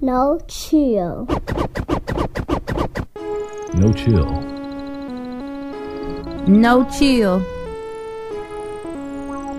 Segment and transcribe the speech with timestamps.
[0.00, 1.26] No chill.
[3.74, 4.30] No chill.
[6.46, 7.40] No chill.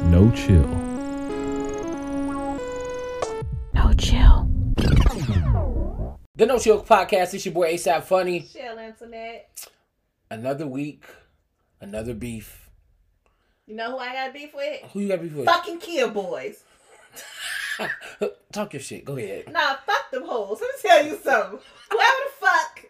[0.05, 0.65] No chill.
[3.73, 4.49] No chill.
[6.35, 7.33] The No Chill Podcast.
[7.33, 8.39] It's your boy ASAP Funny.
[8.39, 9.67] Chill, internet.
[10.31, 11.03] Another week,
[11.81, 12.69] another beef.
[13.67, 14.83] You know who I got beef with?
[14.93, 15.45] Who you got beef with?
[15.47, 16.63] Fucking Kia boys.
[18.53, 19.03] Talk your shit.
[19.03, 19.51] Go ahead.
[19.51, 20.59] Nah, fuck them hoes.
[20.61, 21.59] Let me tell you something.
[21.91, 22.85] Whoever the fuck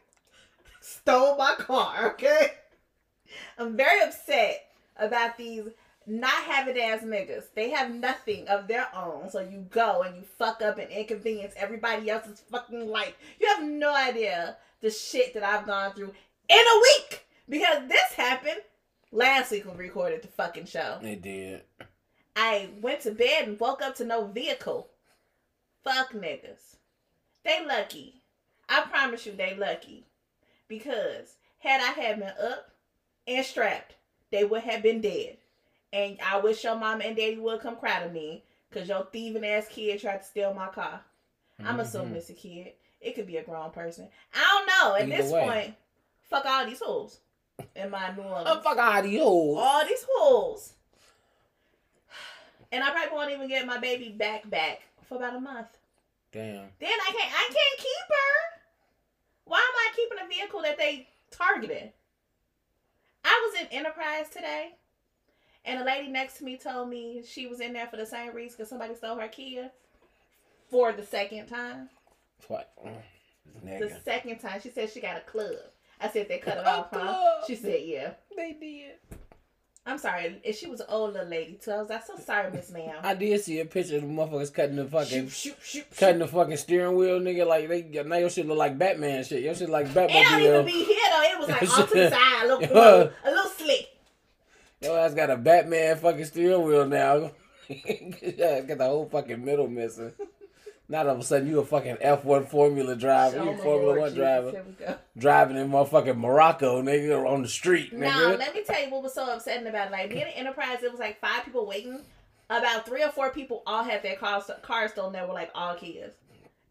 [0.81, 2.53] stole my car, okay?
[3.57, 4.65] I'm very upset
[4.97, 5.65] about these
[6.09, 7.45] not having ass niggas.
[7.53, 9.29] They have nothing of their own.
[9.29, 13.13] So you go and you fuck up and inconvenience everybody else's fucking life.
[13.39, 16.13] You have no idea the shit that I've gone through
[16.49, 17.25] in a week.
[17.47, 18.61] Because this happened
[19.11, 20.99] last week when we recorded the fucking show.
[21.01, 21.61] It did.
[22.35, 24.87] I went to bed and woke up to no vehicle.
[25.83, 26.77] Fuck niggas.
[27.43, 28.15] They lucky.
[28.67, 30.05] I promise you they lucky.
[30.67, 32.69] Because had I had been up
[33.27, 33.95] and strapped,
[34.31, 35.37] they would have been dead.
[35.91, 39.45] And I wish your mama and daddy would come cry to me because your thieving
[39.45, 41.01] ass kid tried to steal my car.
[41.65, 41.81] I'm Mhm.
[41.81, 42.73] assuming it's a kid.
[43.01, 44.09] It could be a grown person.
[44.33, 44.95] I don't know.
[44.95, 45.41] At Either this way.
[45.41, 45.75] point,
[46.29, 47.19] fuck all these holes
[47.75, 49.57] in my New Orleans Oh, fuck out of holes.
[49.59, 50.73] all these holes.
[52.71, 55.78] And I probably won't even get my baby back back for about a month.
[56.31, 56.69] Damn.
[56.79, 58.61] Then I can't I can't keep her.
[59.45, 61.91] Why am I keeping a vehicle that they targeted?
[63.25, 64.75] I was in Enterprise today,
[65.65, 68.33] and a lady next to me told me she was in there for the same
[68.33, 69.71] reason because somebody stole her Kia
[70.69, 71.89] for the second time.
[72.47, 72.71] What?
[73.63, 75.55] The second time, she said she got a club.
[75.99, 77.41] I said they cut it A off, huh?
[77.45, 78.11] She said, yeah.
[78.35, 79.18] They did.
[79.89, 80.39] I'm sorry.
[80.45, 81.71] And she was an old little lady too.
[81.71, 82.97] I was like, so sorry, Miss Ma'am.
[83.01, 85.97] I did see a picture of the motherfuckers cutting the fucking shoot, shoot, shoot.
[85.97, 87.47] cutting the fucking steering wheel, nigga.
[87.47, 89.43] Like they now your shit look like Batman shit.
[89.43, 91.23] Your shit like It don't even be here though.
[91.23, 93.87] It was like off to the side, a little, a little, a little slick.
[94.81, 97.31] Your ass got a Batman fucking steering wheel now.
[97.69, 100.13] got the whole fucking middle missing.
[100.89, 103.85] Now all of a sudden you a fucking F one Formula driver, you a Formula
[103.85, 104.95] Lord One Jesus, driver, Here we go.
[105.17, 108.37] driving in motherfucking Morocco, nigga, on the street, nigga.
[108.39, 109.91] let me tell you what was so upsetting about it.
[109.91, 112.01] Like being an Enterprise, it was like five people waiting.
[112.49, 115.13] About three or four people all had their cars cars stolen.
[115.13, 116.15] They were like all kids,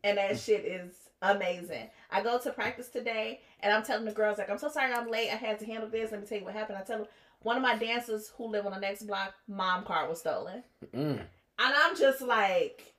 [0.03, 0.93] and that shit is
[1.23, 1.89] amazing.
[2.11, 5.09] I go to practice today, and I'm telling the girls like, I'm so sorry I'm
[5.09, 5.31] late.
[5.31, 6.11] I had to handle this.
[6.11, 6.79] Let me tell you what happened.
[6.79, 7.06] I tell them
[7.43, 10.65] one of my dancers who live on the next block, mom car was stolen.
[10.93, 11.21] Mm.
[11.21, 11.27] And
[11.59, 12.95] I'm just like,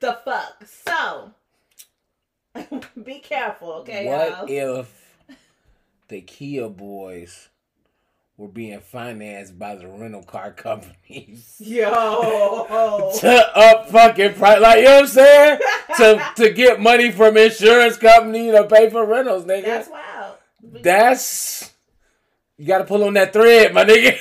[0.00, 0.64] the fuck.
[0.66, 1.30] So,
[3.04, 4.80] be careful, okay, what y'all.
[4.80, 5.06] if
[6.08, 7.48] the Kia boys
[8.36, 11.56] were being financed by the rental car companies?
[11.60, 13.12] Yo.
[13.20, 15.58] to up fucking price, like you know what I'm saying?
[15.96, 19.64] to to get money from insurance company to pay for rentals, nigga.
[19.64, 20.36] That's wild.
[20.82, 21.72] That's
[22.58, 24.18] you got to pull on that thread, my nigga.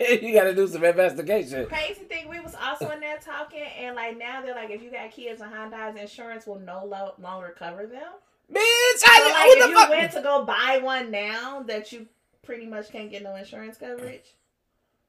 [0.22, 1.66] you got to do some investigation.
[1.66, 4.90] Crazy thing, we was also in there talking, and like now they're like, if you
[4.90, 8.12] got kids and Honda's, insurance will no lo- longer cover them.
[8.52, 8.58] Bitch,
[8.98, 9.90] So I like, what if you fuck?
[9.90, 12.06] went to go buy one now, that you
[12.44, 14.34] pretty much can't get no insurance coverage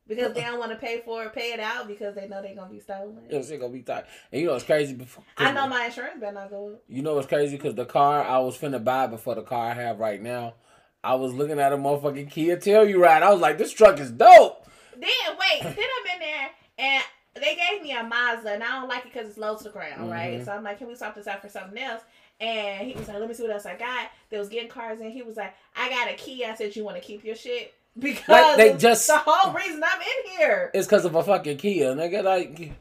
[0.08, 2.56] because they don't want to pay for it, pay it out because they know they're
[2.56, 3.20] gonna be stolen.
[3.30, 4.06] Yo, shit gonna be tight.
[4.32, 4.94] And you know what's crazy?
[4.96, 6.70] Before, I know my insurance better not go.
[6.70, 6.82] up.
[6.88, 7.58] You know what's crazy?
[7.58, 10.56] Because the car I was finna buy before the car I have right now,
[11.04, 13.22] I was looking at a motherfucking Kia Telluride.
[13.22, 14.57] I was like, this truck is dope.
[15.00, 16.50] Then wait, then I'm in there
[16.80, 17.04] and
[17.36, 19.70] they gave me a Mazda and I don't like it because it's low to the
[19.70, 20.40] ground, right?
[20.40, 20.46] Mhm.
[20.46, 22.02] So I'm like, can we swap this out for something else?
[22.40, 24.10] And he was like, let me see what else I got.
[24.30, 25.10] They was getting cars in.
[25.12, 26.48] He was like, I got a Kia.
[26.50, 29.84] I said, you want to keep your shit because Like, they just- the whole reason
[29.84, 32.24] I'm in here is because of a fucking Kia, nigga.
[32.24, 32.72] Like,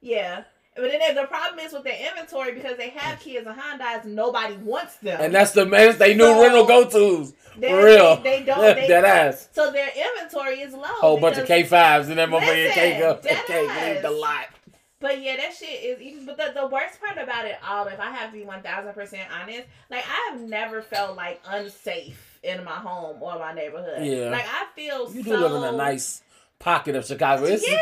[0.00, 0.44] Yeah.
[0.76, 4.54] But then the problem is with their inventory because they have Kias and Hondas, nobody
[4.58, 5.20] wants them.
[5.20, 5.98] and that's the man.
[5.98, 7.32] They new So- rental go tos.
[7.54, 8.16] For real.
[8.16, 8.60] They, they don't.
[8.76, 9.48] They, that ass.
[9.52, 10.84] So their inventory is low.
[10.84, 13.16] Whole bunch of K fives and that motherfucker can't go.
[13.28, 14.46] Can't leave the lot.
[15.00, 16.26] But yeah, that shit is even.
[16.26, 18.92] But the, the worst part about it all, if I have to be one thousand
[18.94, 24.04] percent honest, like I have never felt like unsafe in my home or my neighborhood.
[24.06, 24.30] Yeah.
[24.30, 25.30] like I feel You so.
[25.30, 26.22] do live in a nice
[26.60, 27.44] pocket of Chicago.
[27.44, 27.76] It's, yeah.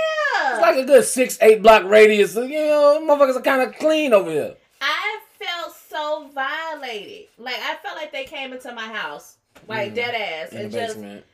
[0.52, 2.34] it's like a good six, eight block radius.
[2.34, 4.54] You know, motherfuckers are kind of clean over here.
[4.80, 7.26] I felt so violated.
[7.36, 9.36] Like I felt like they came into my house,
[9.68, 9.94] like Mm.
[9.96, 11.24] dead ass, In and just basement.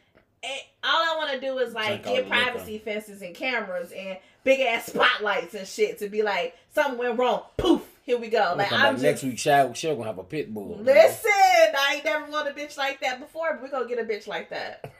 [0.43, 2.45] and all I want to do is like Drink get the liquor.
[2.51, 7.19] privacy fences and cameras and big ass spotlights and shit to be like something went
[7.19, 7.43] wrong.
[7.59, 8.55] Poof, here we go.
[8.57, 9.37] Like I'm just next week.
[9.37, 10.79] Shaq, Shaq gonna have a pit bull.
[10.81, 14.05] Listen, I ain't never want a bitch like that before, but we're gonna get a
[14.05, 14.91] bitch like that.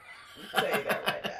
[0.53, 1.31] I'll tell you that right now.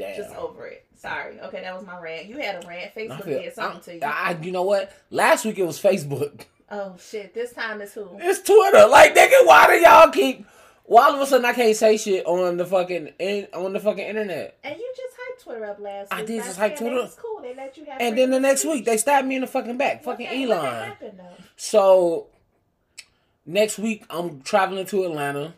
[0.00, 0.16] Damn.
[0.16, 0.84] Just over it.
[0.96, 1.40] Sorry.
[1.40, 2.26] Okay, that was my rant.
[2.26, 2.94] You had a rant.
[2.94, 4.00] Facebook feel- did something to you.
[4.02, 4.92] I, you know what?
[5.10, 6.42] Last week it was Facebook.
[6.70, 7.34] Oh shit!
[7.34, 8.08] This time it's who?
[8.20, 8.86] It's Twitter.
[8.86, 10.46] Like, nigga, why do y'all keep?
[10.84, 13.80] Why all of a sudden I can't say shit on the fucking in, on the
[13.80, 14.56] fucking internet?
[14.64, 16.20] And you just hyped Twitter up last Week.
[16.20, 17.40] I did just hype Twitter was cool.
[17.42, 18.00] They let you have.
[18.00, 18.72] And then the next speech.
[18.72, 20.04] week they stabbed me in the fucking back.
[20.06, 20.84] What Fucking that- Elon.
[20.84, 21.20] happened.
[21.56, 22.26] So
[23.46, 25.54] next week I'm traveling to Atlanta,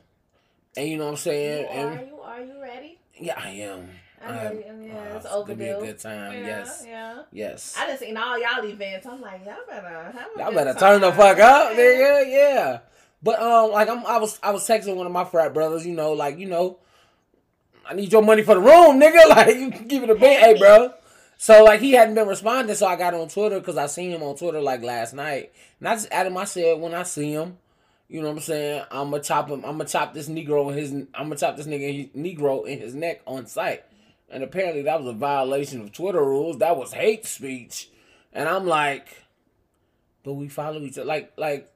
[0.77, 1.67] and you know what I'm You saying.
[1.67, 2.99] are And you are you ready?
[3.19, 3.89] yeah, I am.
[4.25, 4.39] I know.
[4.51, 4.57] am.
[4.57, 6.33] you- I mean, yeah, Uh, it's gonna be a good time.
[6.33, 7.23] Yeah, Yes, Yeah.
[7.33, 7.75] yes.
[7.79, 9.07] I done seen all y'all events.
[9.07, 12.31] I'm like, y'all better Y'all better turn the fuck up, nigga.
[12.31, 12.79] Yeah.
[13.23, 15.87] But um, like I'm, I was, I was texting one of my frat brothers.
[15.87, 16.79] You know, like you know,
[17.89, 19.23] I need your money for the room, nigga.
[19.29, 20.93] Like you can give it a bit, hey, bro.
[21.39, 24.23] So like he hadn't been responding, so I got on Twitter because I seen him
[24.23, 27.59] on Twitter like last night, and I just added my said when I see him,
[28.09, 28.85] you know what I'm saying?
[28.93, 29.65] I'm gonna chop him.
[29.65, 30.93] I'm gonna chop this Negro in his.
[30.93, 33.85] I'm gonna chop this nigga Negro in his neck on site,
[34.33, 36.59] and apparently that was a violation of Twitter rules.
[36.59, 37.91] That was hate speech,
[38.33, 39.23] and I'm like,
[40.25, 41.07] but we follow each other.
[41.07, 41.71] Like like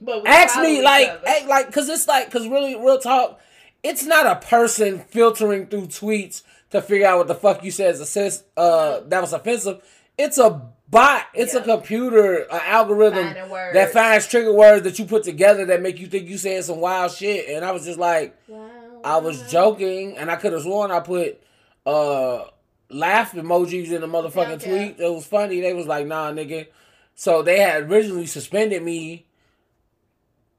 [0.00, 3.40] But we ask me like act like because it's like because really real talk
[3.82, 7.94] it's not a person filtering through tweets to figure out what the fuck you said
[7.94, 9.80] is assist, uh that was offensive.
[10.18, 11.26] It's a bot.
[11.32, 13.34] It's a computer an algorithm
[13.72, 16.80] that finds trigger words that you put together that make you think you said some
[16.80, 17.48] wild shit.
[17.48, 18.68] And i was just like Wow,
[19.04, 21.40] i was joking and i could have sworn i put
[21.88, 22.44] uh
[22.90, 24.86] laugh emojis in the motherfucking Yeah, yeah.
[24.88, 26.66] tweet it was funny they was like nah nigga
[27.14, 29.26] so they had originally suspended me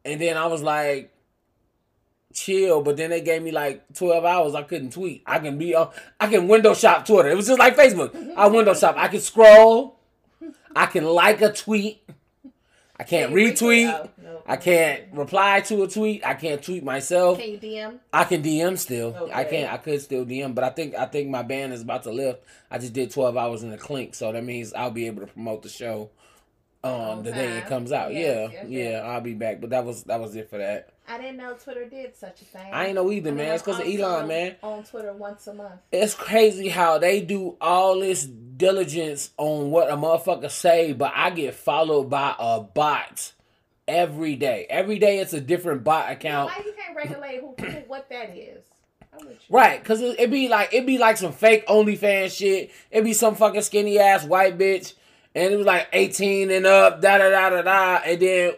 [0.06, 1.14] and then I was like,
[2.34, 2.82] chill.
[2.82, 4.56] But then they gave me like 12 hours.
[4.56, 5.24] I couldn't tweet.
[5.26, 5.88] I can be, uh,
[6.20, 7.30] I can window shop Twitter.
[7.30, 8.34] It was just like Facebook.
[8.36, 8.96] I window shop.
[8.98, 10.00] I can scroll.
[10.76, 12.04] I can like a tweet.
[12.98, 14.10] I can't retweet.
[14.50, 14.54] No.
[14.54, 16.26] I can't reply to a tweet.
[16.26, 17.40] I can't tweet myself.
[17.40, 18.00] Can you DM?
[18.12, 19.30] I can DM still.
[19.34, 19.72] I can't.
[19.72, 22.44] I could still DM, but I think I think my ban is about to lift.
[22.72, 25.28] I just did 12 hours in the clink, so that means I'll be able to
[25.28, 26.10] promote the show
[26.84, 28.14] on On the day it comes out.
[28.14, 29.04] Yes, yeah, yes, yeah, yes.
[29.04, 29.62] I'll be back.
[29.62, 30.94] But that was that was it for that.
[31.08, 32.72] I didn't know Twitter did such a thing.
[32.72, 33.56] I ain't know either, I mean, man.
[33.56, 34.56] It's because of Elon, also man.
[34.62, 35.82] On Twitter once a month.
[35.92, 41.32] It's crazy how they do all this diligence on what a motherfucker say, but I
[41.32, 43.34] get followed by a bot
[43.90, 44.66] every day.
[44.70, 46.52] Every day it's a different bot account.
[46.56, 48.64] Why you can't regulate who, who what that is?
[49.12, 49.56] I'm with you.
[49.56, 52.72] Right, cause it, it be like it be like some fake OnlyFans shit.
[52.92, 54.94] It be some fucking skinny ass white bitch,
[55.36, 58.02] and it was like eighteen and up, da da da da da.
[58.06, 58.52] And then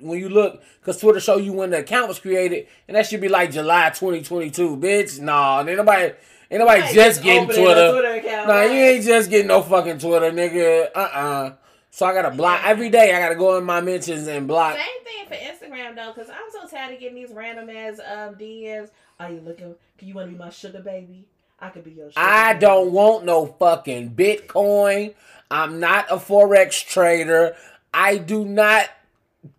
[0.00, 3.20] when you look, cause Twitter show you when the account was created, and that should
[3.20, 5.20] be like July twenty twenty two, bitch.
[5.20, 6.12] Nah, ain't nobody,
[6.50, 7.92] ain't nobody Right, just getting opening a Twitter.
[7.92, 8.70] Twitter account, Nah, right.
[8.72, 10.88] you ain't just getting no fucking Twitter, nigga.
[10.94, 11.52] Uh uh
[11.90, 13.14] So I gotta block every day.
[13.14, 14.76] I gotta go in my mentions and block.
[14.76, 18.34] Same thing for Instagram though, because I'm so tired of getting these random ass um,
[18.36, 18.90] DMs.
[19.18, 19.74] Are you looking?
[19.98, 21.24] Can you want to be my sugar baby?
[21.60, 22.10] I could be your.
[22.10, 22.60] Sugar I baby.
[22.60, 25.14] don't want no fucking Bitcoin.
[25.50, 27.56] I'm not a Forex trader.
[27.92, 28.88] I do not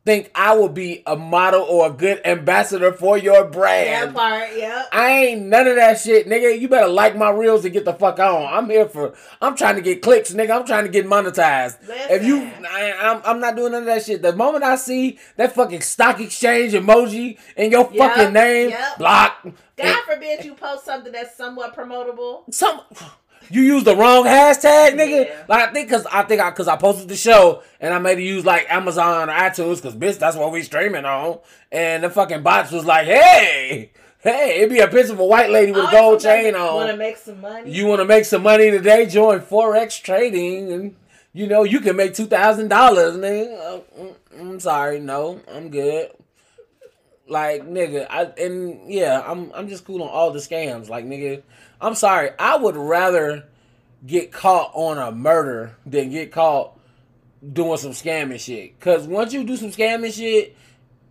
[0.06, 4.16] think I will be a model or a good ambassador for your That brand.
[4.16, 4.84] part, yeah.
[4.92, 6.60] I ain't none of that shit, nigga.
[6.60, 8.46] You better like my reels and get the fuck on.
[8.54, 9.14] I'm here for.
[9.42, 10.52] I'm trying to get clicks, nigga.
[10.60, 11.78] I'm trying to get monetized.
[11.88, 12.66] If you, Listen.
[12.70, 14.22] I, I'm, I'm not doing none of that shit.
[14.22, 18.98] The moment I see that fucking stock exchange emoji in your Yep, fucking name, yep.
[18.98, 19.46] block.
[19.78, 22.54] God forbid you post something that's somewhat promotable.
[22.54, 22.82] some
[23.50, 25.26] you use the wrong hashtag, nigga.
[25.26, 25.44] Yeah.
[25.48, 28.18] Like I think because I think I because I posted the show and I made
[28.20, 31.40] it use like Amazon or iTunes because bitch, that's what we streaming on.
[31.72, 35.50] And the fucking bots was like, hey, hey, it'd be a picture of a white
[35.50, 37.72] lady with a gold chain on." You Want to make some money?
[37.72, 39.06] You want to make some money today?
[39.06, 40.96] Join forex trading and.
[41.32, 43.56] You know, you can make two thousand dollars, nigga.
[43.60, 46.10] Uh, mm, I'm sorry, no, I'm good.
[47.30, 50.90] Like nigga, I and yeah, I'm I'm just cool on all the scams.
[50.90, 51.44] Like nigga,
[51.80, 52.32] I'm sorry.
[52.40, 53.46] I would rather
[54.06, 56.80] get caught on a murder than get caught
[57.54, 58.80] doing some scamming shit.
[58.80, 60.58] Cause once you do some scamming shit,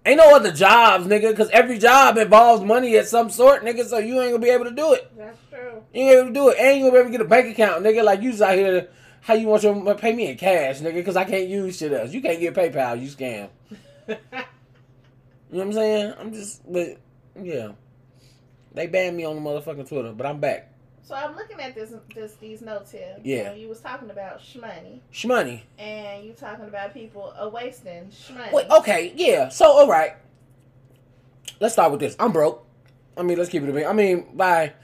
[0.05, 1.37] ain't no other jobs, nigga.
[1.37, 3.85] Cause every job involves money at some sort, nigga.
[3.85, 5.17] So you ain't gonna be able to do it.
[5.17, 5.83] That's true.
[5.95, 7.53] You ain't able to do it, and you gonna be able to get a bank
[7.53, 8.03] account, nigga.
[8.03, 8.89] Like you just out here.
[9.21, 11.05] How you want your pay me in cash, nigga?
[11.05, 12.13] Cause I can't use shit else.
[12.13, 13.01] You can't get PayPal.
[13.01, 13.51] You scam.
[15.50, 16.14] You know what I'm saying?
[16.19, 16.99] I'm just, but
[17.40, 17.73] yeah,
[18.75, 20.71] they banned me on the motherfucking Twitter, but I'm back.
[21.02, 23.17] so I'm looking at this, this these notes here.
[23.23, 23.37] Yeah.
[23.37, 25.62] You, know, you was talking about shmoney, Shmoney.
[25.78, 28.52] and you talking about people wasting shmoney.
[28.52, 29.49] Wait, okay, yeah.
[29.49, 30.12] So, all right.
[31.61, 32.14] Let's start with this.
[32.21, 32.64] I'm broke.
[33.17, 33.87] I mean, let's keep it a bit.
[33.87, 34.75] I mean, by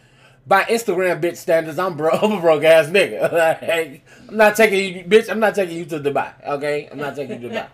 [0.47, 3.33] by Instagram bitch standards, I'm bro, I'm a broke ass nigga.
[3.65, 5.31] Like, I'm not taking you, bitch.
[5.31, 6.33] I'm not taking you to Dubai.
[6.47, 7.69] Okay, I'm not taking you to Dubai.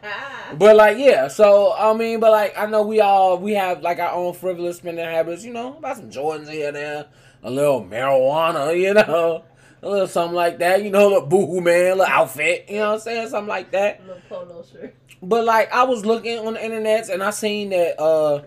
[0.59, 1.29] But like, yeah.
[1.29, 4.79] So I mean, but like, I know we all we have like our own frivolous
[4.79, 5.45] spending habits.
[5.45, 7.07] You know, about some Jordans here and there,
[7.43, 8.77] a little marijuana.
[8.79, 9.45] You know,
[9.83, 10.83] a little something like that.
[10.83, 12.67] You know, a little boohoo man, a little outfit.
[12.69, 13.29] You know what I'm saying?
[13.29, 14.00] Something like that.
[14.05, 14.95] Little polo shirt.
[15.23, 18.43] But like, I was looking on the internet and I seen that uh,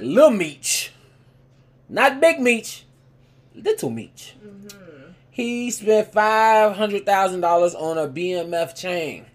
[0.00, 0.92] Lil Meech,
[1.88, 2.85] not Big Meech,
[3.56, 4.34] Little Meech.
[4.44, 5.10] Mm-hmm.
[5.30, 9.26] He spent five hundred thousand dollars on a BMF chain.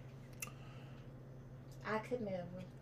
[1.85, 2.37] I could never.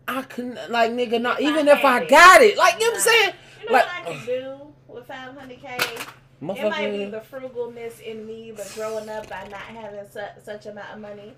[0.08, 2.08] I couldn't like nigga not If I even if I it.
[2.08, 2.56] got it.
[2.56, 3.32] Like you know what I'm saying?
[3.60, 4.56] You know Like what I could do
[4.88, 6.06] with 500k?
[6.42, 10.64] It might be the frugalness in me, but growing up by not having su- such
[10.66, 11.34] amount of money,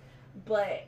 [0.47, 0.87] but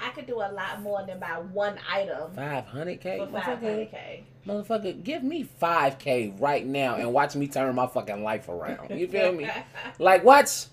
[0.00, 3.18] I could do a lot more than buy one item Five hundred K?
[3.18, 4.20] for Motherfucker, 500k.
[4.46, 8.90] Motherfucker, give me five K right now and watch me turn my fucking life around.
[8.90, 9.48] You feel me?
[9.98, 10.66] Like watch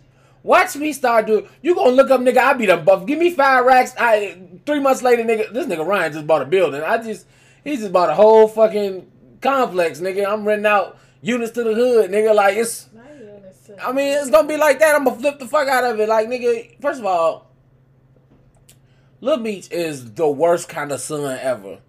[0.43, 3.05] watch me start doing you gonna look up nigga, I be done buff.
[3.05, 3.93] Give me five racks.
[3.97, 6.81] I three months later, nigga, this nigga Ryan just bought a building.
[6.83, 7.25] I just
[7.63, 9.09] he just bought a whole fucking
[9.41, 10.31] complex, nigga.
[10.31, 12.35] I'm renting out units to the hood, nigga.
[12.35, 13.75] Like it's My units too.
[13.81, 14.95] I mean, it's gonna be like that.
[14.95, 16.09] I'm gonna flip the fuck out of it.
[16.09, 17.49] Like, nigga, first of all,
[19.21, 21.79] Little Meech is the worst kind of son ever.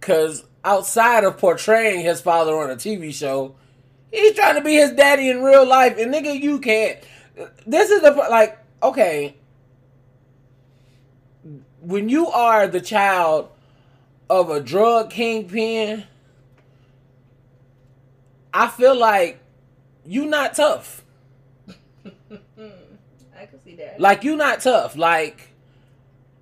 [0.00, 3.54] Cause outside of portraying his father on a TV show,
[4.10, 5.96] he's trying to be his daddy in real life.
[5.96, 6.98] And nigga, you can't.
[7.66, 9.36] This is the like, okay.
[11.80, 13.48] When you are the child
[14.28, 16.04] of a drug kingpin,
[18.52, 19.38] I feel like
[20.04, 21.04] you not tough.
[21.68, 24.00] I can see that.
[24.00, 24.96] Like you not tough.
[24.96, 25.45] Like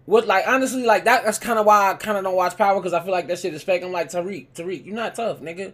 [0.07, 0.27] what?
[0.27, 1.25] Like honestly, like that.
[1.25, 3.39] That's kind of why I kind of don't watch Power because I feel like that
[3.39, 3.83] shit is fake.
[3.83, 5.73] I'm like Tariq, Tariq, you're not tough, nigga.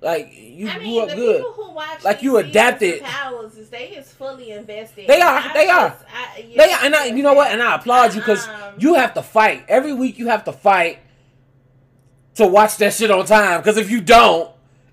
[0.00, 1.42] Like you I grew mean, up good.
[1.42, 3.00] who watch Like, you adapted.
[3.02, 5.08] Powers is they is fully invested.
[5.08, 5.88] They are, I they are.
[5.90, 7.50] just- I- yeah, They and I, you know what?
[7.50, 10.16] And I applaud you because Um, you have to fight every week.
[10.18, 11.00] You have to fight
[12.36, 13.60] to watch that shit on time.
[13.60, 14.50] Because if you don't,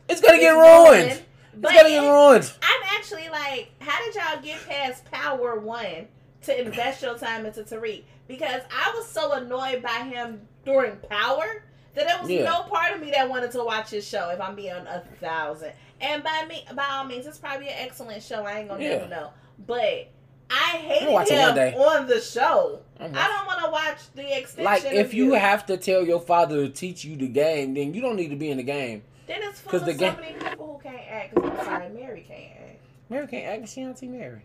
[0.10, 0.90] it's gonna get ruined.
[1.06, 1.22] ruined.
[1.54, 2.52] It's gonna get ruined.
[2.64, 6.08] I'm actually like, how did y'all get past Power One
[6.46, 8.04] to invest your time into Tariq?
[8.28, 12.44] Because I was so annoyed by him during Power that there was Yeah.
[12.44, 14.30] no part of me that wanted to watch his show.
[14.30, 15.72] If I'm being a thousand,
[16.02, 18.44] and by me, by all means, it's probably an excellent show.
[18.44, 18.90] I ain't gonna Yeah.
[18.98, 19.30] never know,
[19.66, 20.08] but
[20.50, 22.80] I hated watch it one him on the show.
[23.00, 24.64] I'm don't want to watch the extension.
[24.66, 28.02] Like if you have to tell your father to teach you the game, then you
[28.02, 29.04] don't need to be in the game.
[29.28, 31.34] then it's full of the so ga- many people who can't act.
[31.38, 32.80] I'm sorry, Mary can't act.
[33.10, 34.42] Mary can't act, she Auntie Mary.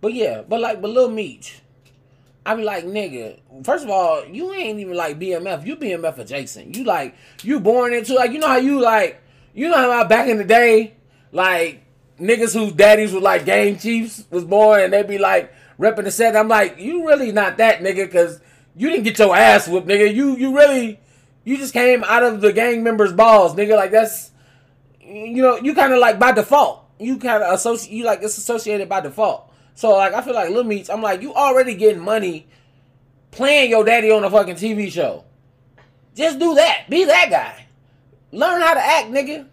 [0.00, 1.60] But yeah, but like, but Lil Meech,
[2.46, 3.38] I be like, nigga.
[3.64, 5.66] First of all, you ain't even like BMF.
[5.66, 6.76] You BMF adjacent.
[6.76, 9.20] You like, you born into like, you know how you like,
[9.54, 10.94] you know how back in the day,
[11.32, 11.84] like
[12.20, 16.10] niggas whose daddies were like gang chiefs was born and they be like repping the
[16.10, 16.36] set.
[16.36, 18.40] I'm like, you really not that nigga because
[18.76, 20.14] you didn't get your ass whooped, nigga.
[20.14, 21.00] You you really,
[21.44, 23.76] you just came out of the gang members' balls, nigga.
[23.76, 24.30] Like that's
[25.00, 26.84] you know, you kind of like by default.
[26.98, 29.47] You kind of associate, you like it's associated by default.
[29.78, 32.48] So like, I feel like Lil Meech, I'm like, you already getting money
[33.30, 35.22] playing your daddy on a fucking TV show.
[36.16, 36.86] Just do that.
[36.90, 37.66] Be that guy.
[38.32, 39.46] Learn how to act, nigga.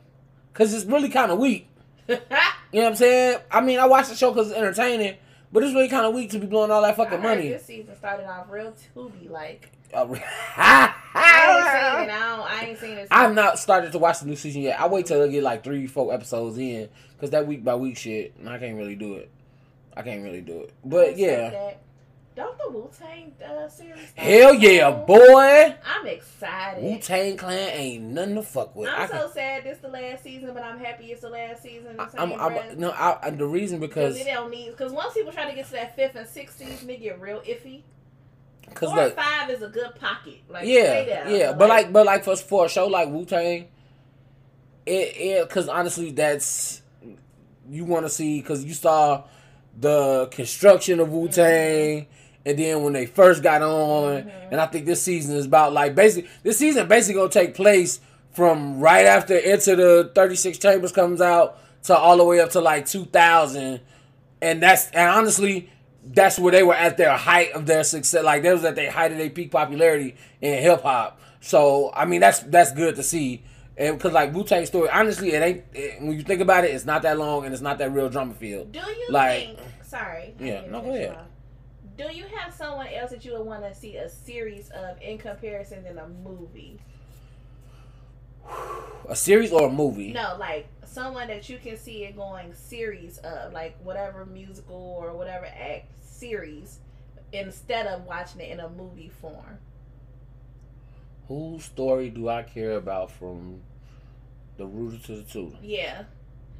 [0.55, 1.69] Cause it's really kind of weak.
[2.09, 3.39] You know what I'm saying?
[3.51, 5.15] I mean, I watch the show because it's entertaining,
[5.53, 7.47] but it's really kind of weak to be blowing all that fucking money.
[7.47, 9.71] This season started off real Tubi like.
[9.93, 10.93] I
[11.53, 12.11] ain't seen it.
[12.11, 13.07] I, don't, I ain't seen it.
[13.11, 14.77] I've not started to watch the new season yet.
[14.77, 17.95] I wait till I get like three, four episodes in, cause that week by week
[17.95, 19.31] shit, I can't really do it.
[19.95, 20.73] I can't really do it.
[20.83, 21.73] But yeah,
[22.35, 24.11] Don't the Wu Tang uh, series?
[24.15, 25.75] hell yeah, boy.
[25.85, 26.83] I'm excited.
[26.83, 28.89] Wu Tang Clan ain't nothing to fuck with.
[28.89, 31.63] I I'm can, so sad this the last season, but I'm happy it's the last
[31.63, 31.95] season.
[31.95, 34.71] the I'm, I'm, no, I, I- the reason Because because they don't need.
[34.71, 37.39] Because once people try to get to that fifth and sixth season, they get real
[37.41, 37.83] iffy.
[38.67, 40.39] because Four and like five is a good pocket.
[40.49, 43.67] Like yeah, yeah, but like but like for for a show like Wu Tang,
[44.85, 46.81] it it because honestly that's
[47.69, 49.23] you want to see because you saw
[49.79, 52.07] the construction of Wu Tang.
[52.47, 54.31] And then when they first got on, Mhm.
[54.51, 57.99] and I think this season is about like basically this season basically gonna take place
[58.33, 62.51] from right after Enter the Thirty Six Chambers comes out to all the way up
[62.51, 63.79] to like two thousand,
[64.41, 65.69] and that's and honestly
[66.07, 68.23] that's where they were at their height of their success.
[68.23, 71.19] Like they was at their height of their peak popularity in hip hop.
[71.41, 73.41] So I mean that's that's good to see.
[73.77, 76.71] And because like Wu Tang story, honestly, it ain't it, when you think about it,
[76.71, 78.71] it's not that long and it's not that real drama field.
[78.71, 79.59] Do you like- think?
[79.83, 80.33] Sorry.
[80.39, 81.11] Yeah, no, go ahead.
[81.15, 81.25] off.
[81.97, 85.17] Do you have someone else that you would want to see a series of in
[85.17, 86.79] comparison than a movie?
[89.09, 90.11] A series or a movie?
[90.13, 95.13] No, like someone that you can see it going series of, like whatever musical or
[95.13, 96.79] whatever act series,
[97.31, 99.59] instead of watching it in a movie form.
[101.27, 103.61] Whose story do I care about from
[104.57, 105.57] the rooter to the tutor?
[105.61, 106.03] Yeah.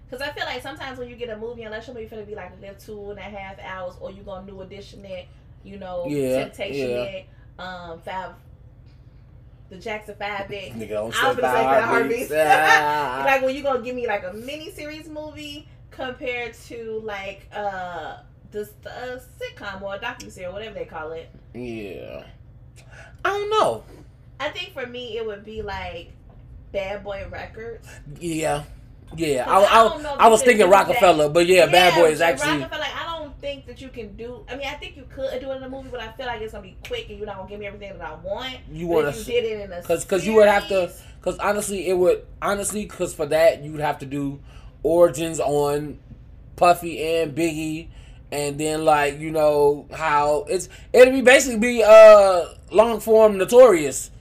[0.10, 2.36] Because I feel like sometimes when you get a movie, unless your movie finna be
[2.36, 5.28] like a good two and a half hours, or you gonna new edition it,
[5.64, 7.04] you know, Yeah, Temptation yeah.
[7.04, 7.26] it,
[7.58, 8.32] um, five,
[9.70, 10.74] the Jackson Five it.
[10.74, 12.32] Nigga don't I was say five Five heartbeats.
[12.32, 13.26] Heartbeats.
[13.26, 18.18] Like when you gonna give me like a mini series movie compared to like uh
[18.52, 21.30] this uh, sitcom or a docu series, whatever they call it.
[21.54, 22.24] yeah.
[23.24, 23.84] I don't know.
[24.40, 26.12] I think for me it would be like
[26.72, 27.88] Bad Boy Records.
[28.20, 28.64] Yeah.
[29.16, 29.46] Yeah.
[29.48, 32.60] I, I I, don't know I, was thinking Rockefeller, but yeah, Bad Boy is actually.
[32.60, 34.44] Rockefeller, like, I don't think that you can do.
[34.50, 36.42] I mean, I think you could do it in a movie, but I feel like
[36.42, 38.58] it's gonna be quick and you're not gonna give me everything that I want.
[38.72, 39.24] You want to.
[39.24, 42.86] did it in a Cause, cause you would have to, cause honestly, it would honestly,
[42.86, 44.40] cause for that you would have to do
[44.84, 46.00] origins on
[46.56, 47.88] Puffy and Biggie,
[48.32, 54.12] and then like you know how it's it'd be basically be uh long form Notorious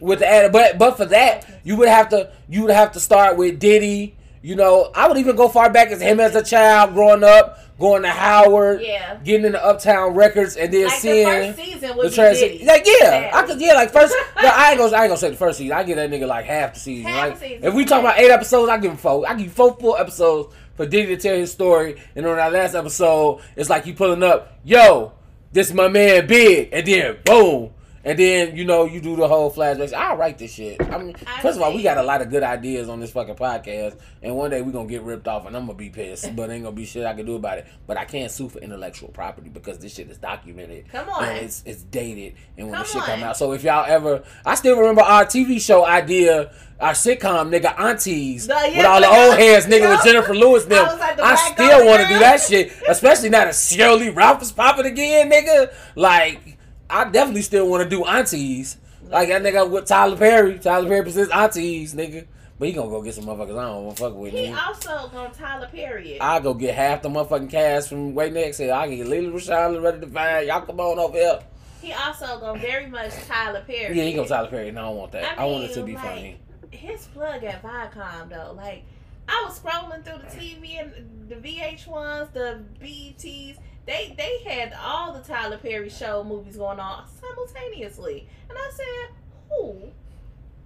[0.00, 3.36] with the but but for that you would have to you would have to start
[3.36, 4.16] with Diddy.
[4.42, 7.58] You know, I would even go far back as him as a child growing up,
[7.78, 9.14] going to Howard, Yeah.
[9.24, 12.52] getting into Uptown Records, and then Like seeing first season the be transit.
[12.52, 12.64] Diddy.
[12.66, 14.14] Like yeah, I could yeah like first.
[14.42, 15.74] no, I ain't gonna I ain't gonna say the first season.
[15.74, 17.10] I give that nigga like half the season.
[17.10, 19.26] Half like season, if we talk about eight episodes, I give him four.
[19.26, 21.96] I give you four full episodes for Diddy to tell his story.
[22.14, 25.12] And on that last episode, it's like he pulling up, yo,
[25.52, 27.70] this my man Big, and then boom.
[28.06, 29.94] And then you know you do the whole flashbacks.
[29.94, 30.78] I'll write this shit.
[30.92, 33.10] I mean, I first of all, we got a lot of good ideas on this
[33.12, 36.36] fucking podcast, and one day we gonna get ripped off, and I'm gonna be pissed.
[36.36, 37.66] But ain't gonna be shit I can do about it.
[37.86, 40.88] But I can't sue for intellectual property because this shit is documented.
[40.92, 41.24] Come on.
[41.24, 43.38] and it's it's dated, and when the Come shit come out.
[43.38, 48.46] So if y'all ever, I still remember our TV show idea, our sitcom nigga aunties
[48.46, 50.04] The- yeah, with all the the- old heads nigga with.
[50.04, 50.66] Jennifer Lewis.
[50.66, 50.84] Them.
[50.86, 54.10] I like the I still want to do that shit, especially now that Sheryl Lee
[54.10, 55.72] Ralph is popping again, nigga.
[55.94, 56.53] Like.
[56.88, 58.78] I definitely still want to do aunties.
[59.08, 60.58] Like that nigga with Tyler Perry.
[60.58, 62.26] Tyler Perry presents aunties, nigga.
[62.58, 64.32] But he gonna go get some motherfuckers I don't want to fuck with.
[64.32, 64.66] He Nigga.
[64.66, 66.20] also gonna Tyler Perry.
[66.20, 68.58] I go get half the motherfucking cast from way Next.
[68.58, 70.46] Say I can get Lily Rashad ready to find.
[70.46, 71.40] Y'all come on over here.
[71.82, 73.96] He also gonna very much Tyler Perry.
[73.96, 74.28] Yeah, he it.
[74.28, 74.70] Tyler Perry.
[74.70, 75.38] No, I don't want that.
[75.38, 76.38] I, I want it to be like, funny.
[76.70, 78.84] His plug at Viacom though, like
[79.28, 83.58] I was scrolling through the TV and the VH1s, the BETs.
[83.86, 89.14] They they had all the Tyler Perry show movies going on simultaneously, and I said,
[89.50, 89.76] "Who?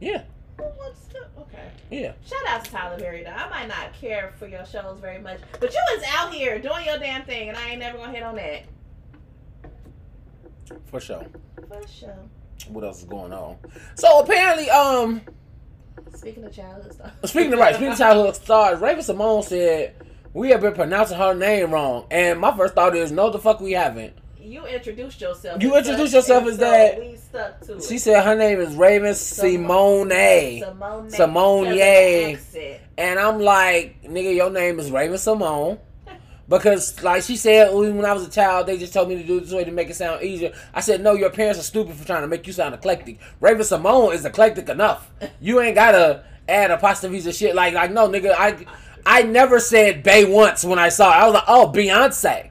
[0.00, 0.22] Yeah,
[0.56, 1.70] Who wants to?" Okay.
[1.90, 2.12] yeah.
[2.24, 3.30] Shout out to Tyler Perry though.
[3.30, 6.84] I might not care for your shows very much, but you was out here doing
[6.86, 8.62] your damn thing, and I ain't never gonna hit on that.
[10.86, 11.26] For sure.
[11.68, 12.16] For sure.
[12.68, 13.56] What else is going on?
[13.94, 15.22] So apparently, um,
[16.14, 17.12] Speaking of childhood stuff.
[17.24, 19.94] speaking of right, speaking of childhood stars, Raven Simone said
[20.38, 23.60] we have been pronouncing her name wrong, and my first thought is no, the fuck
[23.60, 24.14] we haven't.
[24.40, 25.60] You introduced yourself.
[25.60, 27.00] You introduced yourself as so that.
[27.00, 28.00] We stuck to She it.
[28.00, 30.08] said her name is Raven Simone.
[30.08, 31.10] Simone.
[31.10, 31.64] Simone.
[31.64, 32.80] because of the accent.
[32.96, 35.78] And I'm like, nigga, your name is Raven Simone.
[36.48, 39.38] Because, like she said, when I was a child, they just told me to do
[39.38, 40.54] this way to make it sound easier.
[40.72, 43.18] I said, no, your parents are stupid for trying to make you sound eclectic.
[43.40, 45.10] Raven Simone is eclectic enough.
[45.40, 47.54] You ain't gotta add apostrophes and shit.
[47.54, 48.64] Like, like no, nigga, I,
[49.10, 51.16] I never said Bay once when I saw it.
[51.16, 52.50] I was like, oh, Beyonce.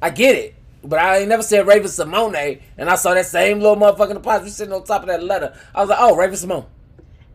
[0.00, 0.54] I get it.
[0.84, 4.50] But I ain't never said Raven Simone, and I saw that same little motherfucking apostrophe
[4.50, 5.58] sitting on top of that letter.
[5.74, 6.66] I was like, oh, Raven Simone.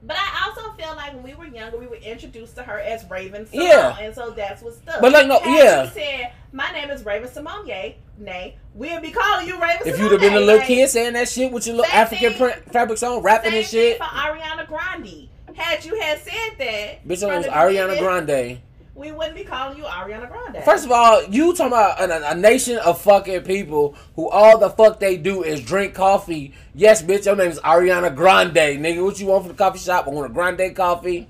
[0.02, 3.04] But I also feel like when we were younger, we were introduced to her as
[3.10, 3.98] Raven Simone, Yeah.
[4.00, 5.02] and so that's what stuck.
[5.02, 5.88] But, like, no, Had yeah.
[5.90, 7.68] She said, "My name is Raven Simone.
[7.68, 10.00] Yay, nay, we'll be calling you Raven." If Simone.
[10.02, 12.38] you'd have been a little like, kid saying that shit with your little African thing.
[12.38, 13.98] print fabrics on, rapping and shit.
[13.98, 15.30] for Ariana Grande.
[15.56, 18.60] Had you had said that, Bitch, it was Ariana Grande.
[18.96, 20.64] We wouldn't be calling you Ariana Grande.
[20.64, 24.70] First of all, you talking about a, a nation of fucking people who all the
[24.70, 26.54] fuck they do is drink coffee.
[26.76, 29.04] Yes, bitch, your name is Ariana Grande, nigga.
[29.04, 30.06] What you want from the coffee shop?
[30.08, 31.28] I want a Grande coffee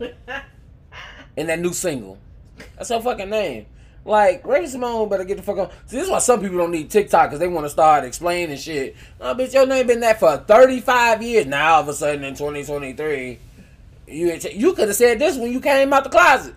[1.38, 2.18] and that new single.
[2.76, 3.66] That's her fucking name.
[4.06, 5.70] Like, Raven Simone better get the fuck on.
[5.86, 8.58] See, this is why some people don't need TikTok because they want to start explaining
[8.58, 8.98] shit.
[9.22, 11.46] Oh, bitch, your name been that for 35 years.
[11.46, 13.40] Now, all of a sudden in 2023,
[14.14, 16.56] you you could have said this when you came out the closet.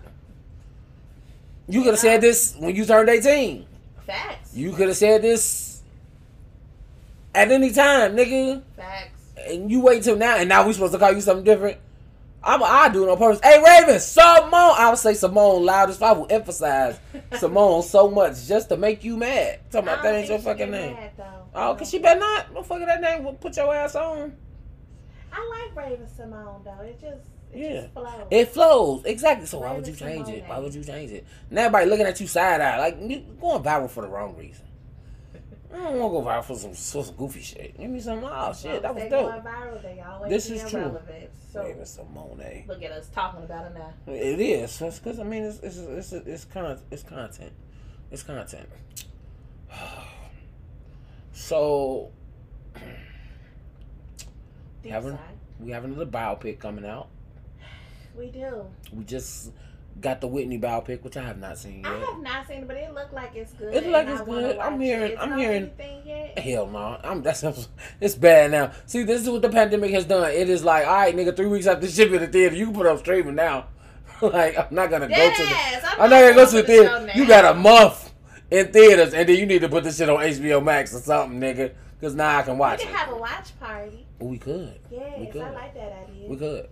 [1.67, 3.65] You could have said this when you turned 18.
[4.05, 4.55] Facts.
[4.55, 5.81] You could have said this
[7.35, 8.63] at any time, nigga.
[8.75, 9.33] Facts.
[9.47, 11.77] And you wait till now, and now we supposed to call you something different.
[12.43, 13.41] I'm I do it on purpose.
[13.43, 14.51] Hey Raven, Simone.
[14.53, 16.01] I would say Simone loudest.
[16.01, 16.99] I will emphasize
[17.37, 19.59] Simone so much just to make you mad.
[19.71, 20.93] Talking about that ain't your fucking name.
[20.93, 21.11] mad.
[21.53, 22.53] Oh, cause she better not.
[22.53, 24.35] Motherfucker, that name will put your ass on.
[25.33, 26.81] I like Raven Simone though.
[26.83, 27.87] It just it Yeah.
[27.93, 28.27] flows.
[28.31, 29.45] It flows exactly.
[29.47, 30.43] So why would you change it?
[30.47, 31.25] Why would you change it?
[31.49, 34.65] And everybody looking at you side eye, like you going viral for the wrong reason.
[35.73, 37.77] I don't want to go viral for some, for some goofy shit.
[37.77, 38.23] Give me some.
[38.23, 39.31] Oh shit, that was dope.
[39.43, 40.81] viral, they always This is true.
[40.81, 41.29] relevant.
[41.51, 42.65] So Maybe some Monet.
[42.67, 44.13] look at us talking about it now.
[44.13, 44.77] It is.
[44.79, 47.53] That's because I mean it's it's it's it's kind it's content.
[48.11, 48.67] It's content.
[51.33, 52.11] So
[54.89, 55.19] Having-
[55.59, 57.09] we have another biopic coming out.
[58.17, 58.65] We do.
[58.93, 59.51] We just
[60.01, 61.87] got the Whitney biopic, which I have not seen yet.
[61.87, 63.73] I have not seen it, but it looked like it's good.
[63.73, 64.57] It look like it's I good.
[64.57, 65.17] I'm hearing- It.
[65.19, 65.71] I'm hearing-
[66.05, 66.39] yet?
[66.39, 67.43] Hell no, I'm that's
[68.01, 68.71] it's bad now.
[68.85, 70.31] See, this is what the pandemic has done.
[70.31, 72.85] It is like, all right, nigga, three weeks after shipping the theater, you can put
[72.85, 73.67] up streaming now.
[74.21, 75.55] like, I'm not gonna go to the.
[75.89, 77.11] I'm I'm not gonna go to the going theater.
[77.19, 78.13] You got a month
[78.49, 81.39] in theaters, and then you need to put this shit on HBO Max or something,
[81.39, 81.73] nigga.
[81.99, 82.79] Cause now I can watch.
[82.79, 82.97] We can it.
[82.97, 84.05] have a watch party.
[84.19, 84.79] We could.
[84.91, 85.41] Yes, could.
[85.41, 86.29] I like that idea.
[86.29, 86.69] We could.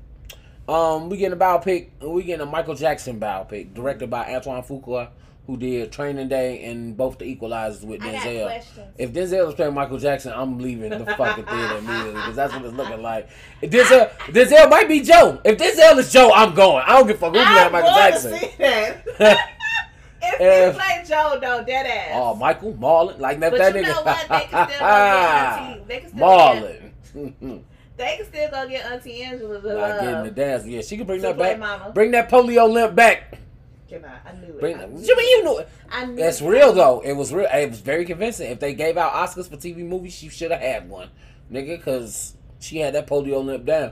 [0.67, 1.89] Um, we getting a biopic.
[2.01, 5.09] We getting a Michael Jackson biopic, directed by Antoine Fuqua,
[5.45, 8.63] who did Training Day and both the Equalizers with Denzel.
[8.97, 12.65] If Denzel is playing Michael Jackson, I'm leaving the fucking theater immediately because that's what
[12.65, 13.29] it's looking like.
[13.61, 15.39] If Denzel, Denzel might be Joe.
[15.45, 16.83] If Denzel is Joe, I'm going.
[16.87, 18.31] I don't give a fuck who playing Michael Jackson.
[18.33, 19.03] to see that.
[19.19, 19.39] if
[20.41, 22.09] If- he play Joe, though, dead ass.
[22.15, 23.87] Oh, Michael Marlon, like that, but that you nigga.
[23.89, 24.27] know what?
[24.27, 25.83] They can still go get Auntie.
[25.87, 26.53] They can still Go
[27.13, 27.63] get, Marlon.
[27.97, 30.35] They can still go get Auntie Angela to Not getting uh, the love.
[30.35, 30.65] dance.
[30.65, 31.59] Yeah, she can bring that back.
[31.59, 31.91] Mama.
[31.93, 33.39] Bring that polio limp back.
[33.87, 34.29] Can I?
[34.29, 34.59] I knew it.
[34.59, 34.79] Bring.
[34.79, 35.69] I knew You know it?
[35.91, 36.47] I knew That's it.
[36.47, 37.01] real though.
[37.01, 37.47] It was real.
[37.53, 38.49] It was very convincing.
[38.51, 41.09] If they gave out Oscars for TV movies, she should have had one,
[41.51, 43.91] nigga, because she had that polio limp down.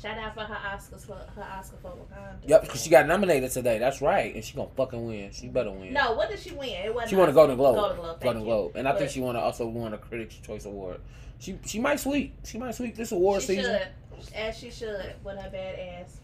[0.00, 2.36] Shout out for her Oscars for her Oscar for Wakanda.
[2.46, 3.78] Yep, because she got nominated today.
[3.78, 5.32] That's right, and she gonna fucking win.
[5.32, 5.92] She better win.
[5.92, 6.68] No, what did she win?
[6.68, 7.10] It wasn't.
[7.10, 7.74] She won a Golden Globe.
[7.76, 8.20] Golden Globe.
[8.20, 8.44] Golden.
[8.44, 11.00] Globe, and I think she won a, also won a Critics' Choice Award.
[11.40, 12.34] She she might sweep.
[12.44, 13.80] She might sweep this award She season.
[14.24, 16.18] should, as she should, with her bad ass.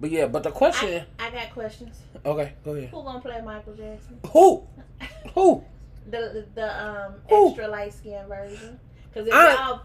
[0.00, 1.04] But yeah, but the question.
[1.18, 1.96] I, I got questions.
[2.24, 2.88] okay, go ahead.
[2.90, 4.18] Who gonna play Michael Jackson?
[4.32, 4.66] Who?
[5.34, 5.64] Who?
[6.10, 7.48] The the um Who?
[7.48, 8.78] extra light skin version.
[9.10, 9.80] Because if I- y'all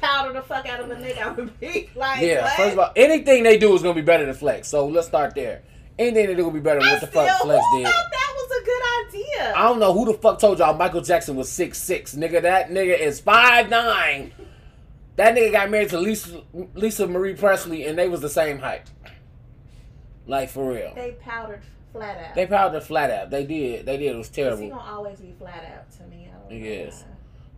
[0.00, 2.52] powder the fuck out of a nigga, I would be like, Yeah, what?
[2.52, 4.68] first of all, anything they do is gonna be better than Flex.
[4.68, 5.62] So let's start there.
[5.98, 7.86] Anything they do will be better than I what the still, fuck Flex did.
[7.86, 9.54] thought that was a good idea?
[9.56, 12.42] I don't know who the fuck told y'all Michael Jackson was six six, nigga.
[12.42, 14.32] That nigga is five nine.
[15.16, 16.42] That nigga got married to Lisa
[16.74, 18.90] Lisa Marie Presley, and they was the same height.
[20.26, 20.92] Like for real.
[20.94, 22.34] They powdered flat out.
[22.34, 23.30] They powdered flat out.
[23.30, 23.86] They did.
[23.86, 24.14] They did.
[24.14, 24.68] It was He terrible.
[24.68, 26.28] gonna always be flat out to me.
[26.30, 27.04] I don't know Yes.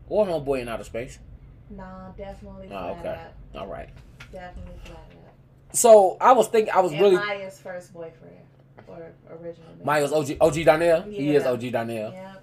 [0.09, 1.19] Or homeboy in outer space.
[1.71, 3.09] Nah, definitely Oh, flat okay.
[3.55, 3.61] out.
[3.61, 3.89] All right.
[4.33, 5.18] Definitely flat out.
[5.73, 6.73] So I was thinking.
[6.73, 7.17] I was and really.
[7.17, 8.37] Maya's first boyfriend
[8.89, 9.69] or original.
[9.85, 11.03] Maya's OG OG Donnell.
[11.03, 12.13] He is OG Donnell.
[12.13, 12.35] Yeah.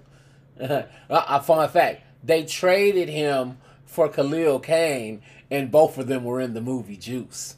[0.58, 6.40] a a fun fact: they traded him for Khalil Kain, and both of them were
[6.40, 7.56] in the movie Juice.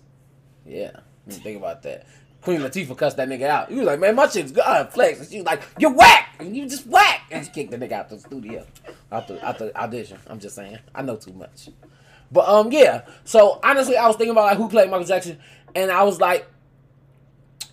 [0.66, 2.06] Yeah, think about that.
[2.42, 3.68] Queen Latifah cussed that nigga out.
[3.68, 6.34] He was like, "Man, my shit's good." Uh, flex, and she was like, "You're whack,
[6.38, 8.64] and you just whack," and she kicked the nigga out of the studio,
[9.12, 10.18] out the out the audition.
[10.26, 11.68] I'm just saying, I know too much.
[12.30, 13.02] But um, yeah.
[13.24, 15.38] So honestly, I was thinking about like who played Michael Jackson,
[15.74, 16.48] and I was like,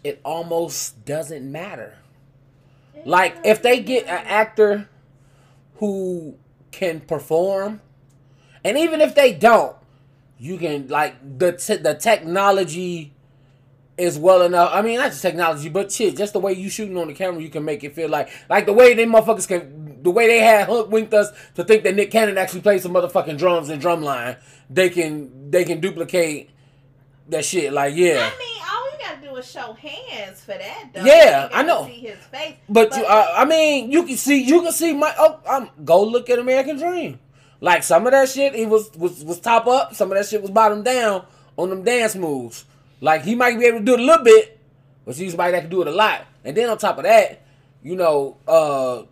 [0.03, 1.97] it almost doesn't matter.
[3.05, 4.89] Like if they get an actor
[5.77, 6.38] who
[6.71, 7.81] can perform,
[8.63, 9.75] and even if they don't,
[10.38, 13.13] you can like the te- the technology
[13.97, 14.71] is well enough.
[14.73, 17.41] I mean, not just technology, but shit, just the way you shooting on the camera,
[17.41, 20.39] you can make it feel like like the way they motherfuckers can, the way they
[20.39, 23.81] had hook winked us to think that Nick Cannon actually played some motherfucking drums and
[23.81, 24.38] drumline.
[24.69, 26.49] They can they can duplicate
[27.29, 27.73] that shit.
[27.73, 28.29] Like yeah.
[28.33, 31.03] I mean, all you gotta do is show hands for that, though.
[31.03, 31.85] Yeah, You I know.
[31.88, 35.13] See his face, But, you, uh, I mean, you can see, you can see my.
[35.17, 37.19] Oh, I'm go look at American Dream.
[37.61, 39.95] Like some of that shit, he was was was top up.
[39.95, 41.25] Some of that shit was bottom down
[41.57, 42.65] on them dance moves.
[43.01, 44.59] Like he might be able to do it a little bit,
[45.05, 46.25] but she's somebody that can do it a lot.
[46.43, 47.41] And then on top of that,
[47.81, 49.03] you know, uh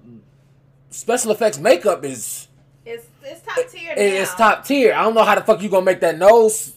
[0.89, 2.47] special effects makeup is
[2.85, 3.95] it's it's top tier.
[3.95, 4.01] now.
[4.01, 4.93] it's top tier.
[4.93, 6.73] I don't know how the fuck you gonna make that nose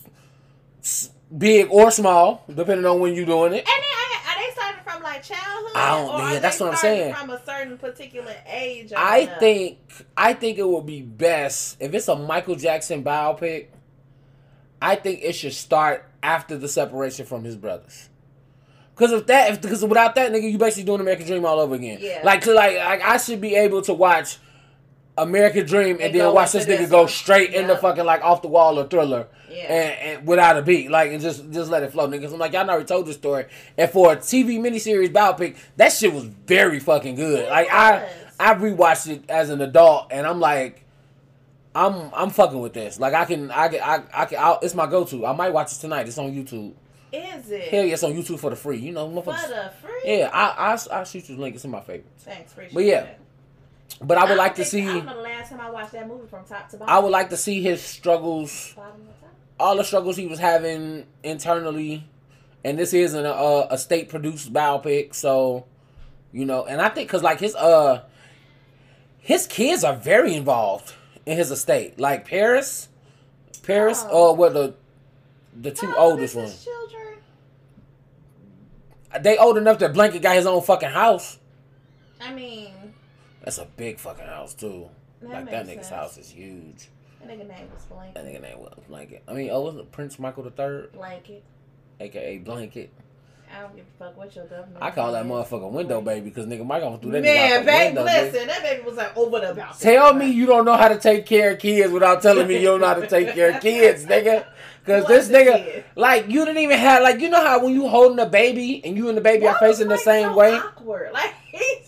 [1.37, 3.59] big or small, depending on when you're doing it.
[3.59, 5.73] And then I, are they starting from like childhood?
[5.75, 7.15] I don't- yeah, that's what I'm saying.
[7.15, 8.93] From a certain particular age.
[8.97, 9.79] I think
[10.17, 13.67] I think it would be best if it's a Michael Jackson biopic.
[14.81, 18.09] I think it should start after the separation from his brothers.
[18.95, 21.75] Cause if that, if because without that nigga, you basically doing American Dream all over
[21.75, 21.99] again.
[22.01, 22.21] Yeah.
[22.25, 24.39] Like like, like I should be able to watch
[25.19, 27.81] American Dream and, And then watch this nigga this go straight into Yep.
[27.83, 29.29] fucking like off the wall or thriller.
[29.57, 29.73] Yeah.
[29.73, 32.33] And, and without a beat, like and just just let it flow, niggas.
[32.33, 33.47] I'm like, y'all already told the story.
[33.79, 37.45] And for a TV miniseries biopic, that shit was very fucking good.
[37.45, 38.13] It like I was.
[38.39, 40.85] I rewatched it as an adult, and I'm like,
[41.75, 43.01] I'm I'm fucking with this.
[43.01, 45.27] Like I can I can I, I can I'll, it's my go to.
[45.27, 46.07] I might watch it tonight.
[46.07, 46.75] It's on YouTube.
[47.13, 47.69] Is it?
[47.69, 48.79] Hell yeah, it's on YouTube for the free.
[48.79, 50.01] You know, For the free?
[50.05, 51.55] Yeah, I I I'll shoot you the link.
[51.55, 52.25] It's in my favorites.
[52.25, 53.01] Thanks, appreciate But yeah.
[53.03, 53.21] that.
[54.03, 54.83] But I would don't like to see.
[54.83, 56.95] I don't know the last time I watched that movie from top to bottom.
[56.95, 59.31] I would like to see his struggles, Bottom to top.
[59.59, 62.09] All the struggles he was having internally,
[62.65, 65.65] and this isn't a, a, a state produced biopic, so
[66.33, 66.65] you know.
[66.67, 68.03] And I think because like his uh,
[69.19, 71.99] his kids are very involved in his estate.
[71.99, 72.89] Like Paris,
[73.63, 74.31] Paris, Oh.
[74.31, 74.75] or what the
[75.59, 76.65] the two oldest ones.
[76.65, 77.19] Children.
[79.21, 81.39] They old enough that Blanket got his own fucking house.
[82.21, 82.73] I mean,
[83.43, 84.89] That's a big fucking house too.
[85.23, 85.89] that like that nigga's sense.
[85.89, 86.89] house is huge.
[87.27, 88.15] That nigga name was Blanket.
[88.15, 89.23] That nigga name was Blanket.
[89.29, 91.43] I mean, oh, was it Prince Michael the Third, Blanket.
[92.01, 92.93] aka Blanket?
[93.57, 94.79] I don't give a fuck what your government.
[94.81, 97.67] I call that motherfucker window baby because nigga Mike gonna through that Man, out the
[97.67, 98.05] babe, window.
[98.11, 98.33] nigga.
[98.33, 99.79] listen, that baby was like over the about.
[99.79, 102.65] Tell me you don't know how to take care of kids without telling me you
[102.67, 104.47] don't know how to take care of kids, nigga.
[104.85, 105.85] Cause What this nigga, kid?
[105.97, 108.97] like, you didn't even have, like, you know how when you holding a baby and
[108.97, 110.55] you and the baby are facing the was same so way?
[110.55, 111.11] Awkward.
[111.13, 111.86] Like he's,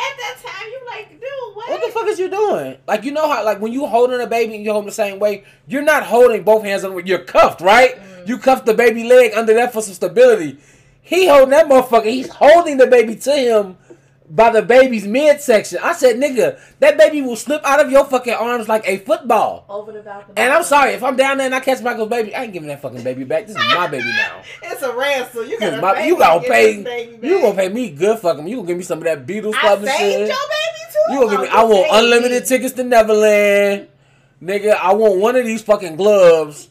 [0.00, 1.20] at that time, you like, dude,
[1.54, 1.68] what?
[1.70, 2.76] What the fuck is you doing?
[2.86, 5.18] Like, you know how, like, when you holding a baby and you holding the same
[5.18, 7.96] way, you're not holding both hands on, you're cuffed, right?
[8.00, 8.28] Mm.
[8.28, 10.58] You cuff the baby leg under that for some stability.
[11.02, 12.06] He holding that motherfucker.
[12.06, 13.76] He's holding the baby to him
[14.30, 15.80] by the baby's midsection.
[15.82, 19.64] I said, nigga, that baby will slip out of your fucking arms like a football.
[19.68, 20.34] Over the balcony.
[20.36, 22.68] And I'm sorry if I'm down there and I catch Michael's baby, I ain't giving
[22.68, 23.48] that fucking baby back.
[23.48, 24.42] This is my baby now.
[24.62, 25.46] It's a ransom.
[25.48, 27.18] You gotta my, pay you me gonna pay.
[27.22, 28.46] You gonna pay me good fucking.
[28.46, 30.18] You gonna give me some of that Beatles I saved shit.
[30.20, 31.12] your baby too.
[31.12, 31.48] You gonna give me?
[31.48, 33.88] I want unlimited tickets to Neverland,
[34.42, 34.74] nigga.
[34.74, 36.68] I want one of these fucking gloves.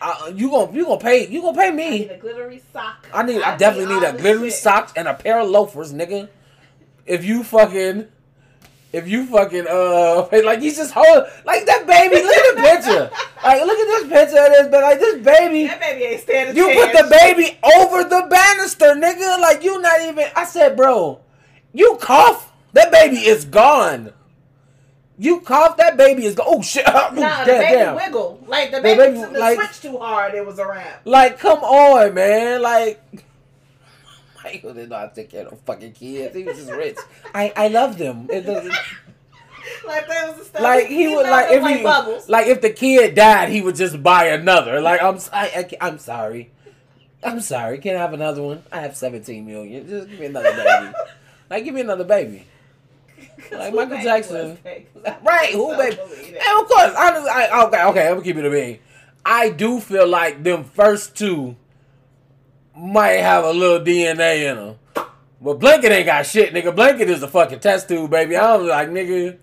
[0.00, 1.28] I, you gonna you gonna pay?
[1.28, 2.08] You gonna pay I need me?
[2.08, 3.06] a glittery sock.
[3.12, 3.42] I need.
[3.42, 6.28] I definitely need all a glittery socks and a pair of loafers, nigga.
[7.06, 8.06] If you fucking,
[8.92, 12.16] if you fucking, uh, like he's just holding like that baby.
[12.22, 13.10] Look at the picture.
[13.42, 15.66] Like look at this picture of this, but like this baby.
[15.66, 16.54] That baby ain't standing.
[16.56, 19.40] You put the baby over the banister, nigga.
[19.40, 20.26] Like you not even.
[20.36, 21.20] I said, bro,
[21.72, 24.12] you cough, that baby is gone.
[25.18, 26.46] You cough, that baby is gone.
[26.50, 26.86] Oh shit!
[26.86, 27.96] Ooh, Nah, the baby damn.
[27.96, 28.44] wiggle.
[28.46, 30.34] Like the The baby, baby, took the like- switch too hard.
[30.34, 31.00] It was a wrap.
[31.06, 32.60] Like, come on, man.
[32.60, 33.02] Like,
[34.44, 36.34] Michael did not take care of them fucking kids.
[36.34, 36.96] He was just rich.
[37.34, 38.28] I I love them.
[38.30, 38.74] It doesn't.
[39.86, 40.62] Like that was the stuff.
[40.62, 42.28] Like he would like if he bubbles.
[42.28, 44.80] like if the kid died, he would just buy another.
[44.80, 46.50] Like I'm I, I, I'm sorry,
[47.22, 47.78] I'm sorry.
[47.78, 48.62] Can I have another one?
[48.72, 49.86] I have 17 million.
[49.88, 50.94] Just give me another baby.
[51.50, 52.46] like give me another baby.
[53.52, 54.50] like Michael baby Jackson.
[54.50, 54.94] was that?
[54.94, 55.52] 'Cause I Right?
[55.52, 55.96] Who so baby?
[56.38, 58.06] And of course, honestly, I, okay, okay.
[58.08, 58.78] I'm gonna keep it a bean.
[59.24, 61.54] I do feel like them first two
[62.80, 64.76] might have a little DNA in them.
[65.40, 66.74] But Blanket ain't got shit, nigga.
[66.74, 68.36] Blanket is a fucking test tube, baby.
[68.36, 69.38] I don't like, nigga.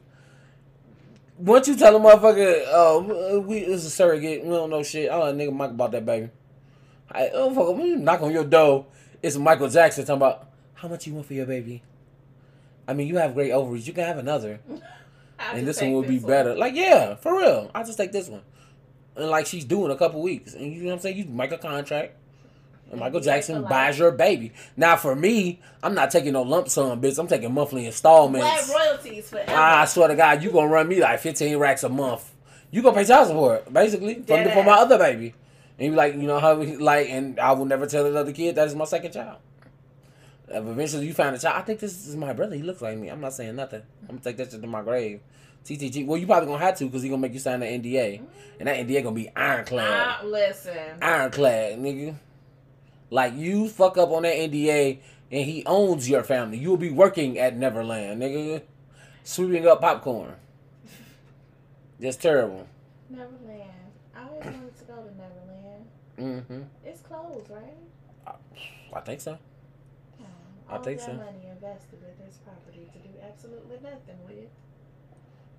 [1.40, 5.10] Once you tell a motherfucker, oh, we is a surrogate, we don't know shit.
[5.10, 6.30] I don't know, nigga Mike about that baby.
[7.12, 8.88] I oh fuck, when you knock on your door,
[9.22, 11.84] it's Michael Jackson talking about how much you want for your baby.
[12.88, 13.88] I mean, you have great ovaries.
[13.88, 14.60] You can have another,
[15.40, 16.56] and this one will be this better.
[16.56, 17.72] Like, yeah, for real.
[17.74, 18.42] I'll just take this one.
[19.16, 21.18] And like she's due in a couple weeks, and you know what I'm saying.
[21.18, 22.16] You make a contract.
[22.90, 24.54] And Michael Jackson buys your baby.
[24.78, 27.20] Now, for me, I'm not taking no lump sum, bitch.
[27.20, 28.74] I'm taking monthly Flat installments.
[28.74, 29.52] royalties forever.
[29.52, 32.34] I swear to God, you gonna run me like 15 racks a month.
[32.72, 35.34] You gonna pay child support, basically, for, for my other baby.
[35.80, 38.68] And you like, you know how like, and I will never tell another kid that
[38.68, 39.38] is my second child.
[40.50, 42.56] If eventually you find a child, I think this is my brother.
[42.56, 43.10] He looks like me.
[43.10, 43.82] I'm not saying nothing.
[44.04, 45.20] I'm gonna take that shit to my grave.
[45.66, 46.06] TTG.
[46.06, 48.22] Well, you probably gonna have to because he gonna make you sign an NDA,
[48.60, 50.74] and that NDA gonna be ironclad, Ah, listen.
[51.02, 52.16] ironclad, nigga.
[53.10, 55.00] Like you fuck up on that NDA,
[55.32, 56.58] and he owns your family.
[56.58, 58.64] You'll be working at Neverland, nigga,
[59.24, 60.36] sweeping up popcorn.
[62.02, 62.68] Just terrible.
[63.10, 63.72] Neverland.
[64.16, 65.86] I always wanted to go to Neverland.
[66.20, 66.62] Mm-hmm.
[66.86, 67.74] It's closed, right?
[68.94, 69.38] I think so.
[70.70, 71.14] Oh, I think so.
[71.14, 74.50] money invested in this property to do absolutely nothing with.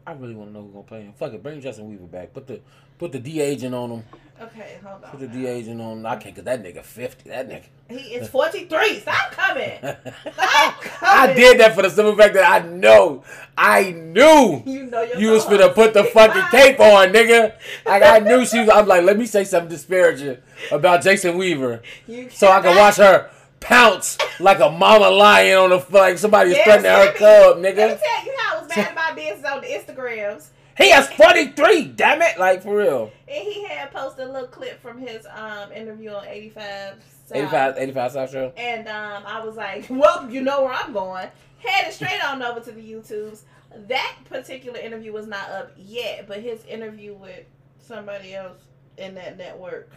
[0.09, 1.13] I really want to know who's gonna play him.
[1.13, 2.33] Fuck it, bring Jason Weaver back.
[2.33, 2.61] Put the
[2.99, 4.05] put the D agent on him.
[4.41, 5.11] Okay, hold on.
[5.11, 5.33] Put the now.
[5.35, 5.99] D agent on.
[5.99, 6.07] him.
[6.07, 7.29] I can't cause that nigga fifty.
[7.29, 7.65] That nigga.
[7.91, 9.01] He is 43.
[9.01, 9.79] Stop coming.
[10.39, 11.37] I coming.
[11.37, 13.23] did that for the simple fact that I know,
[13.57, 17.53] I knew You know you was finna put the fucking cape on, nigga.
[17.85, 18.71] Like I knew she was.
[18.71, 20.39] I'm like, let me say something disparaging
[20.73, 25.71] about Jason Weaver, You so I can watch her pounce like a mama lion on
[25.71, 27.95] the like somebody is threatening her let cub, Let nigga.
[27.95, 30.49] me tell you how I was bad about business on the Instagrams.
[30.77, 31.87] He has 43.
[31.89, 33.11] Damn it, like for real.
[33.27, 36.95] And he had posted a little clip from his um interview on 85
[37.27, 37.37] South.
[37.37, 38.53] 85, 85 South Show.
[38.57, 41.29] And um, I was like, well, you know where I'm going.
[41.59, 43.41] Headed straight on over to the YouTubes.
[43.89, 47.45] That particular interview was not up yet, but his interview with
[47.81, 48.59] somebody else
[48.97, 49.91] in that network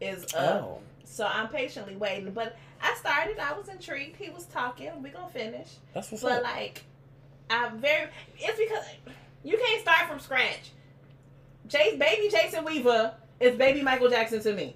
[0.00, 0.62] is up.
[0.62, 0.78] Oh,
[1.10, 2.30] So I'm patiently waiting.
[2.32, 4.16] But I started, I was intrigued.
[4.16, 4.90] He was talking.
[5.02, 5.68] We're going to finish.
[5.94, 6.42] that's what's But up.
[6.44, 6.84] like,
[7.50, 8.08] I'm very.
[8.38, 8.84] It's because
[9.42, 10.70] you can't start from scratch.
[11.68, 14.74] Chase, baby Jason Weaver is baby Michael Jackson to me.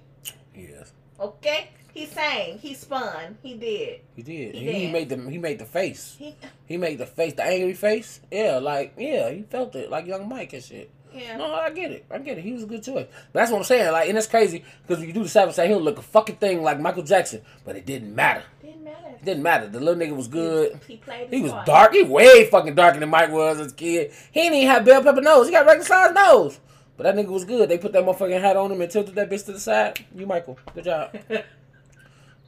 [0.55, 4.01] Yes, Okay, he sang, he spun, he did.
[4.15, 4.53] he did.
[4.55, 6.15] He He, he made the he made the face.
[6.19, 6.35] He,
[6.67, 8.19] He made the face, the angry face.
[8.31, 10.91] Yeah, like yeah, he felt it like young Mike and shit.
[11.13, 11.37] Yeah.
[11.37, 12.05] No, I get it.
[12.11, 12.43] I get it.
[12.43, 13.07] He was a good choice.
[13.31, 13.91] But that's what I'm saying.
[13.91, 16.37] Like, and it's crazy because when you do the seven say he'll look a fucking
[16.37, 18.43] thing like Michael Jackson, but it didn't matter.
[18.61, 19.09] Didn't matter.
[19.09, 19.67] It didn't matter.
[19.67, 20.79] The little nigga was good.
[20.87, 21.29] He played.
[21.29, 21.65] He was part.
[21.65, 21.93] dark.
[21.93, 24.11] He way fucking darker than Mike was as a kid.
[24.31, 25.47] He didn't even have bell pepper nose.
[25.47, 26.59] He got regular sized nose.
[26.95, 27.69] But that nigga was good.
[27.69, 30.05] They put that motherfucking hat on him and tilted that bitch to the side.
[30.15, 30.59] You, Michael.
[30.73, 31.17] Good job.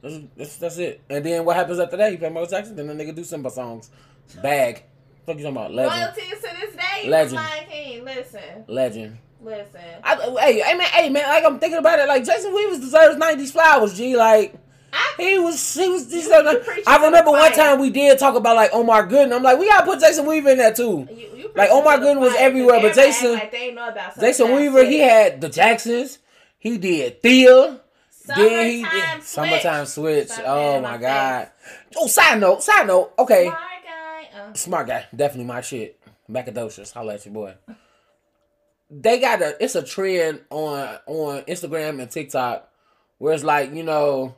[0.02, 1.00] That's, that's, that's it.
[1.08, 2.12] And then what happens after that?
[2.12, 2.76] He play Michael Jackson.
[2.76, 3.90] Then the nigga do Simba songs.
[4.40, 4.84] Bag.
[5.26, 5.74] What you talking about?
[5.74, 6.00] Legend.
[6.00, 7.08] Royalties to this day.
[7.08, 7.34] Legend.
[7.36, 8.04] Lion King.
[8.04, 9.18] Listen, Legend.
[9.42, 9.80] listen.
[10.02, 13.16] I, hey, hey man, hey man, like I'm thinking about it, like Jason Weaver deserves
[13.16, 13.94] '90s flowers.
[13.96, 14.54] G, like
[14.92, 16.10] I, he was, he was.
[16.10, 19.34] He deserved- I remember one time we did talk about like Omar Gooden.
[19.34, 21.06] I'm like, we gotta put Jason Weaver in there too.
[21.10, 24.84] you, you Like, Omar Gooden was everywhere, but Jason- like they know about Jason Weaver,
[24.84, 26.18] he had the Jacksons.
[26.58, 27.80] He did Thea.
[28.28, 30.28] Then he Summertime did Summertime Switch.
[30.28, 31.50] Stop Oh my my god.
[31.96, 33.12] Oh, side note, side note.
[33.18, 33.46] Okay.
[33.46, 33.54] Uh,
[34.56, 36.00] smart guy, definitely my shit.
[36.28, 37.54] Macadocious, holla at your boy.
[38.90, 42.68] They got a it's a trend on on Instagram and TikTok
[43.18, 44.34] where it's like you know,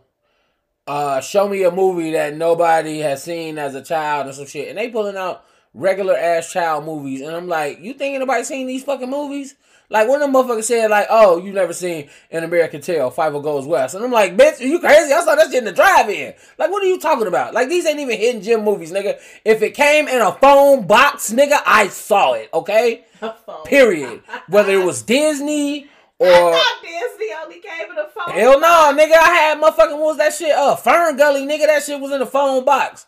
[0.86, 4.68] uh, show me a movie that nobody has seen as a child or some shit,
[4.68, 8.66] and they pulling out regular ass child movies, and I'm like, you think anybody seen
[8.66, 9.54] these fucking movies?
[9.90, 13.42] Like one of them motherfuckers said like, oh, you never seen an American Tail, Fievel
[13.42, 15.12] Goes West, and I'm like, bitch, are you crazy?
[15.12, 16.34] I saw that shit in the drive-in.
[16.58, 17.54] Like, what are you talking about?
[17.54, 19.18] Like these ain't even hidden gem movies, nigga.
[19.44, 22.50] If it came in a phone box, nigga, I saw it.
[22.52, 23.04] Okay,
[23.64, 24.22] period.
[24.48, 25.88] Whether it was Disney
[26.20, 28.34] I or thought Disney only came in a phone.
[28.34, 29.12] Hell no, nigga.
[29.12, 30.50] I had motherfucking what was that shit?
[30.50, 31.66] Uh, Fern Gully, nigga.
[31.66, 33.06] That shit was in the phone box.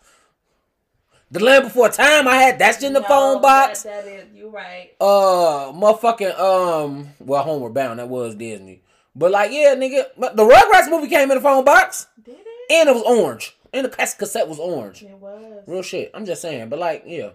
[1.33, 3.85] The Land Before Time, I had that's in the No, phone box.
[3.85, 4.91] That, that is, you right.
[5.01, 8.83] Uh, motherfucking um, well, Homeward Bound, that was Disney.
[9.15, 12.47] But like, yeah, nigga, the Rugrats movie came in the phone box, Did it?
[12.73, 15.03] and it was orange, and the cas- cassette was orange.
[15.03, 15.63] It was.
[15.67, 16.11] Real shit.
[16.15, 17.31] I'm just saying, but like, yeah.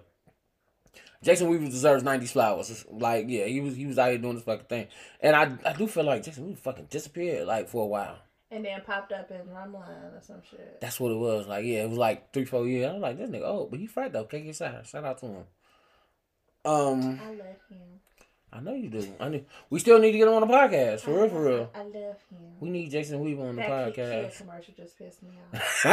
[1.23, 2.69] Jason Weaver deserves 90s flowers.
[2.69, 4.87] It's Like, yeah, he was he was out here doing this fucking thing.
[5.21, 8.17] And I I do feel like Jason Weaver fucking disappeared like for a while.
[8.55, 10.79] And then popped up in Drumline or some shit.
[10.79, 11.45] That's what it was.
[11.45, 12.89] Like, yeah, it was like three, four years.
[12.89, 14.25] I was like, this nigga, oh, but he fried though.
[14.31, 14.87] His side.
[14.87, 15.43] Shout out to him.
[16.63, 17.39] Um, I love
[17.69, 17.99] him.
[18.53, 19.05] I know you do.
[19.19, 19.45] I need.
[19.69, 21.69] We still need to get him on the podcast for real, for real.
[21.75, 22.39] I love him.
[22.61, 24.37] We need Jason Weaver on the that Kid Kid podcast.
[24.37, 25.85] commercial just pissed me off.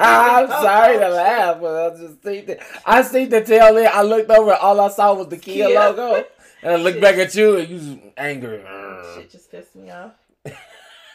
[0.00, 3.88] I'm sorry to laugh, but I just think that I seen the tail end.
[3.88, 5.74] I looked over, all I saw was the Kia Kia.
[5.80, 6.24] logo,
[6.62, 8.62] and I looked back at you, and you was angry.
[9.16, 10.12] Shit just pissed me off.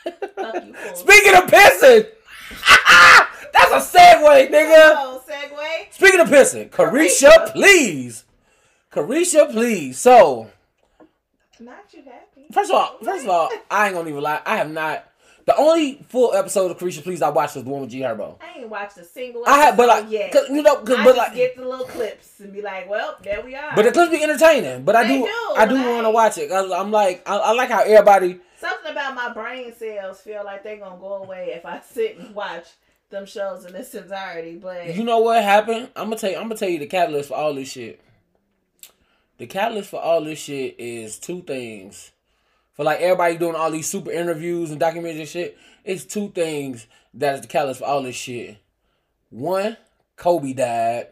[0.06, 0.76] You.
[0.96, 2.08] Speaking of pissing,
[3.54, 4.94] that's a segue, nigga.
[4.98, 5.92] Oh, segue.
[5.94, 7.52] Speaking of pissing, Caresha, Caresha.
[7.54, 8.26] please.
[8.92, 9.98] Caresha, please.
[10.00, 10.50] So,
[11.60, 12.48] Not you happy.
[12.52, 14.42] first of all, first of all, I ain't gonna even lie.
[14.46, 15.06] I have not.
[15.46, 18.38] The only full episode of Caresha, please, I watched was the one with G Herbo.
[18.42, 19.44] I ain't watched a single.
[19.48, 20.32] I had, but like, yet.
[20.32, 22.90] cause, you know, cause, I but just like, get the little clips and be like,
[22.90, 23.76] well, there we are.
[23.76, 24.84] but the clips be entertaining.
[24.84, 26.52] But I do, do, I do like- want to watch it.
[26.52, 28.40] i I'm like, I, I like how everybody.
[28.60, 32.36] Something about my brain cells feel like they're gonna go away if I sit and
[32.36, 32.68] watch
[33.10, 34.58] them shows in this entirety.
[34.58, 35.90] But You know what happened?
[35.96, 36.38] I'm gonna tell you.
[36.38, 38.00] I'm gonna tell you the catalyst for all this shit.
[39.40, 42.11] The catalyst for all this shit is two things.
[42.82, 46.88] For like everybody doing all these super interviews and documentaries and shit, it's two things
[47.14, 48.58] that is the catalyst for all this shit.
[49.30, 49.78] One,
[50.16, 51.10] Kobe died,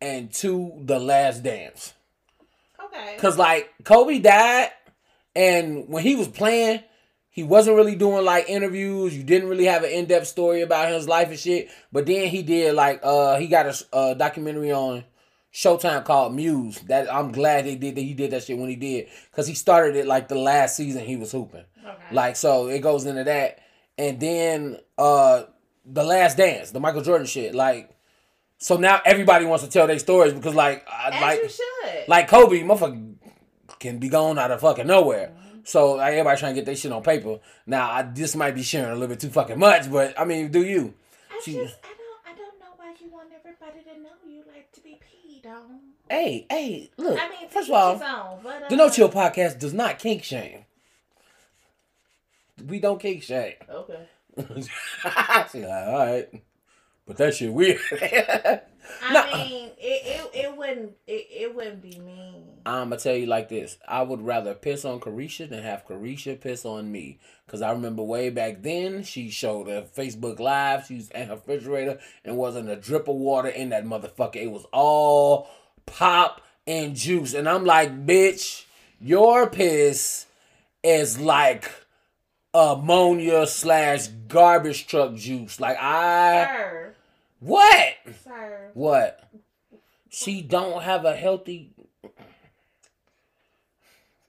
[0.00, 1.94] and two, The Last Dance.
[2.84, 4.70] okay, Cause like Kobe died,
[5.36, 6.82] and when he was playing,
[7.30, 9.16] he wasn't really doing like interviews.
[9.16, 11.68] You didn't really have an in depth story about his life and shit.
[11.92, 15.04] But then he did like uh he got a, a documentary on
[15.52, 16.78] Showtime called Muse.
[16.82, 18.00] That I'm glad they did that.
[18.00, 21.04] He did that shit when he did, cause he started it like the last season
[21.04, 21.64] he was hooping.
[21.84, 22.14] okay.
[22.14, 23.58] Like so, it goes into that,
[23.98, 25.44] and then uh
[25.84, 27.54] the Last Dance, the Michael Jordan shit.
[27.54, 27.90] Like
[28.58, 31.50] so now everybody wants to tell their stories because like I, like
[32.08, 33.14] like Kobe, motherfucker
[33.78, 35.32] can be gone out of fucking nowhere.
[35.64, 37.40] So like, everybody trying to get their shit on paper.
[37.66, 40.50] Now I, this might be sharing a little bit too fucking much, but I mean,
[40.50, 40.94] do you?
[41.30, 44.44] I she- just I don't I don't know why you want everybody to know you
[44.52, 44.80] like to
[46.10, 47.18] Hey, hey, look.
[47.18, 50.24] I mean, first of all, own, but, uh, the No Chill podcast does not kink
[50.24, 50.64] shame.
[52.66, 53.54] We don't kink shame.
[53.68, 54.06] Okay.
[55.52, 56.28] She like, all right,
[57.06, 57.80] but that shit weird.
[59.02, 59.24] I No.
[59.24, 62.44] mean, it, it it wouldn't it, it wouldn't be mean.
[62.66, 63.78] I'm gonna tell you like this.
[63.88, 67.18] I would rather piss on Caresha than have Caresha piss on me.
[67.48, 70.86] Cause I remember way back then she showed a Facebook Live.
[70.86, 74.36] She was in her refrigerator and wasn't a drip of water in that motherfucker.
[74.36, 75.48] It was all
[75.84, 77.34] pop and juice.
[77.34, 78.64] And I'm like, bitch,
[79.00, 80.26] your piss
[80.82, 81.70] is like
[82.54, 85.60] ammonia slash garbage truck juice.
[85.60, 86.94] Like I Sir,
[87.42, 87.94] what?
[88.24, 88.70] sir.
[88.74, 89.28] What?
[90.08, 91.72] She don't have a healthy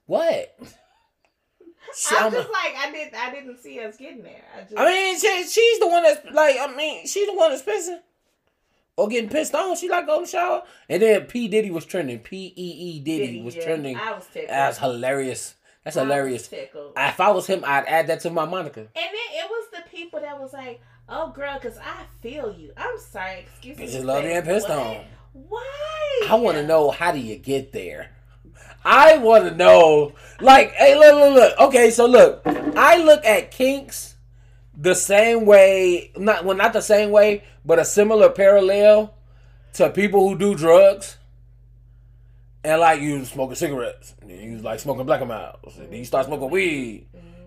[0.06, 0.56] what?
[1.96, 3.14] She- I'm I'm- just like I did.
[3.14, 4.42] I didn't see us getting there.
[4.56, 4.76] I just.
[4.76, 8.00] I mean, she, she's the one that's like, I mean, she's the one that's pissing
[8.96, 9.76] or getting pissed on.
[9.76, 12.18] She like go to the shower, and then P Diddy was trending.
[12.18, 13.96] P E E Diddy was yeah, trending.
[13.96, 14.50] I was tickled.
[14.50, 15.54] That's hilarious.
[15.84, 16.48] That's I was hilarious.
[16.48, 16.92] tickled.
[16.96, 18.80] If I was him, I'd add that to my moniker.
[18.80, 22.72] And then it was the people that was like, "Oh, girl, cause I feel you."
[22.76, 23.86] I'm sorry, excuse me.
[23.86, 24.78] Bitches love being pissed What?
[24.78, 25.04] on.
[25.32, 26.26] Why?
[26.28, 28.10] I want to know how do you get there.
[28.84, 31.58] I want to know, like, hey, look, look, look.
[31.68, 32.42] Okay, so look,
[32.76, 34.16] I look at kinks
[34.76, 39.14] the same way, not well, not the same way, but a similar parallel
[39.74, 41.16] to people who do drugs.
[42.62, 46.04] And like you smoking cigarettes, and you like smoking Black and Milds, and then you
[46.04, 47.06] start smoking weed,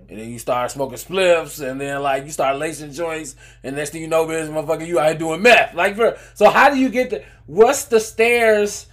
[0.10, 3.92] and then you start smoking spliffs, and then like you start lacing joints, and next
[3.92, 5.74] thing you know, bitch, motherfucker, you out here doing meth.
[5.74, 5.98] Like,
[6.34, 7.24] so how do you get the?
[7.46, 8.88] What's the stairs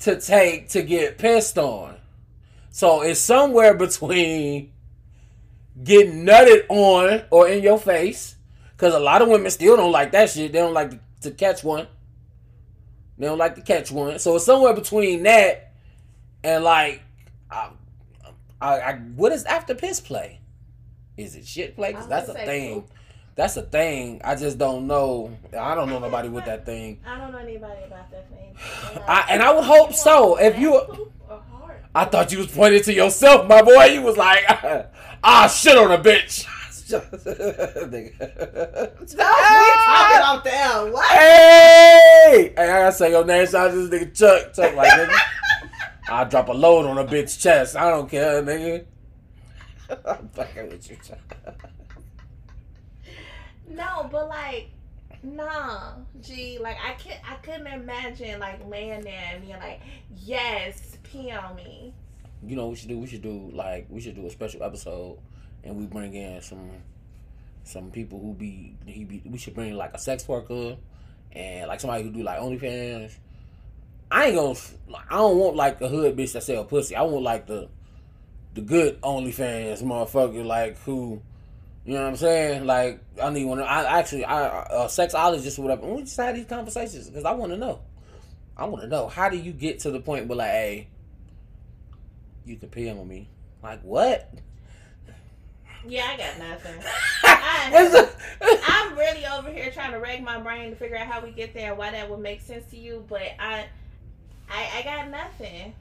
[0.00, 1.96] to take to get pissed on?
[2.70, 4.72] So it's somewhere between
[5.82, 8.36] getting nutted on or in your face,
[8.76, 10.52] because a lot of women still don't like that shit.
[10.52, 10.92] They don't like
[11.22, 11.86] to catch one.
[13.18, 14.18] They don't like to catch one.
[14.18, 15.72] So it's somewhere between that
[16.42, 17.02] and like,
[17.50, 17.70] I,
[18.60, 20.39] I, I what is after piss play?
[21.20, 22.74] Is it shit I that's a thing.
[22.82, 22.90] poop.
[23.36, 24.20] That's a thing.
[24.24, 25.36] I just don't know.
[25.58, 27.00] I don't know nobody with that thing.
[27.06, 28.56] I don't know anybody about that thing.
[29.06, 30.36] I, and I would hope so.
[30.36, 31.80] If you, Poop or hard?
[31.94, 33.84] I thought you was pointing to yourself, my boy.
[33.84, 34.44] You was like,
[35.24, 36.46] ah, shit on a bitch.
[36.90, 38.18] Nigga.
[39.16, 40.90] No, we talking off the L.
[40.92, 41.06] What?
[41.08, 43.46] hey, hey, I gotta say your name.
[43.46, 44.52] Shout out to this nigga Chuck.
[44.54, 45.18] Chuck like nigga.
[46.10, 47.76] I drop a load on a bitch chest.
[47.76, 48.84] I don't care, nigga.
[50.06, 50.96] I'm fucking with you.
[53.70, 54.70] No, but like,
[55.22, 56.58] nah, G.
[56.60, 59.80] Like I can't, I couldn't imagine like laying there and being like,
[60.16, 61.94] yes, pee on me.
[62.46, 62.98] You know what we should do?
[62.98, 65.18] We should do like we should do a special episode,
[65.62, 66.70] and we bring in some
[67.64, 69.22] some people who be he be.
[69.24, 70.76] We should bring like a sex worker,
[71.32, 73.12] and like somebody who do like OnlyFans.
[74.10, 74.58] I ain't gonna.
[75.10, 76.96] I don't want like a hood bitch that sell pussy.
[76.96, 77.68] I want like the
[78.54, 81.22] the good OnlyFans motherfucker, like who.
[81.86, 82.66] You know what I'm saying?
[82.66, 83.58] Like I need one.
[83.60, 85.86] I actually, I a sexologist or whatever.
[85.86, 87.80] We just had these conversations because I want to know.
[88.56, 90.88] I want to know how do you get to the point where like, hey,
[92.44, 93.28] you can pee on me.
[93.62, 94.30] Like what?
[95.86, 96.82] Yeah, I got nothing.
[97.24, 98.10] A-
[98.66, 101.54] I'm really over here trying to rack my brain to figure out how we get
[101.54, 103.66] there, why that would make sense to you, but I,
[104.50, 105.74] I, I got nothing.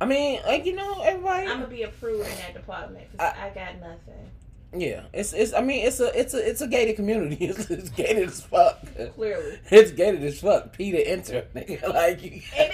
[0.00, 1.46] I mean, like you know, everybody.
[1.46, 4.30] I'm gonna be approved in that department because I, got nothing.
[4.72, 5.52] yeah, it's it's.
[5.52, 7.36] I mean, it's a it's a it's a gated community.
[7.48, 8.78] It's, it's gated as fuck.
[9.16, 10.72] Clearly, It's gated as fuck.
[10.72, 11.92] P to enter, nigga.
[11.92, 12.40] Like you.
[12.56, 12.70] I,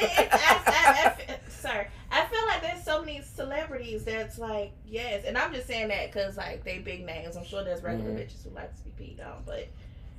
[0.67, 5.53] I, I, sorry, I feel like there's so many celebrities that's like yes, and I'm
[5.55, 7.37] just saying that because like they big names.
[7.37, 8.19] I'm sure there's regular Mhm.
[8.19, 9.67] bitches who like to be peed on, but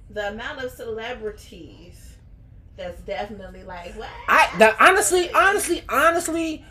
[0.10, 2.14] the amount of celebrities
[2.78, 6.66] that's definitely like what I the, honestly, honestly, honestly,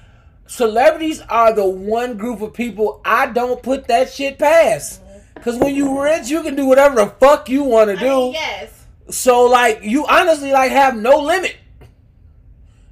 [0.46, 5.00] celebrities are the one group of people I don't put that shit past.
[5.42, 8.08] Cause when you rich, you can do whatever the fuck you want to I do.
[8.08, 8.86] mean, yes.
[9.10, 11.56] So like you honestly like have no limit.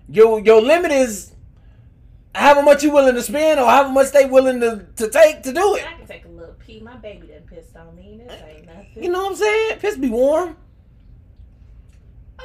[0.08, 1.32] Your your limit is
[2.34, 5.52] how much you willing to spend or how much they willing to, to take to
[5.52, 5.86] do it.
[5.86, 6.80] I can take a little pee.
[6.80, 8.20] My baby done pissed on me.
[8.26, 9.02] This ain't nothing.
[9.02, 9.78] You know what I'm saying?
[9.78, 10.56] Piss be warm.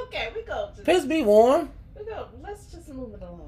[0.04, 0.70] Okay, we go.
[0.76, 1.70] To, Piss be warm.
[1.98, 2.28] we go.
[2.42, 3.47] Let's just move it along.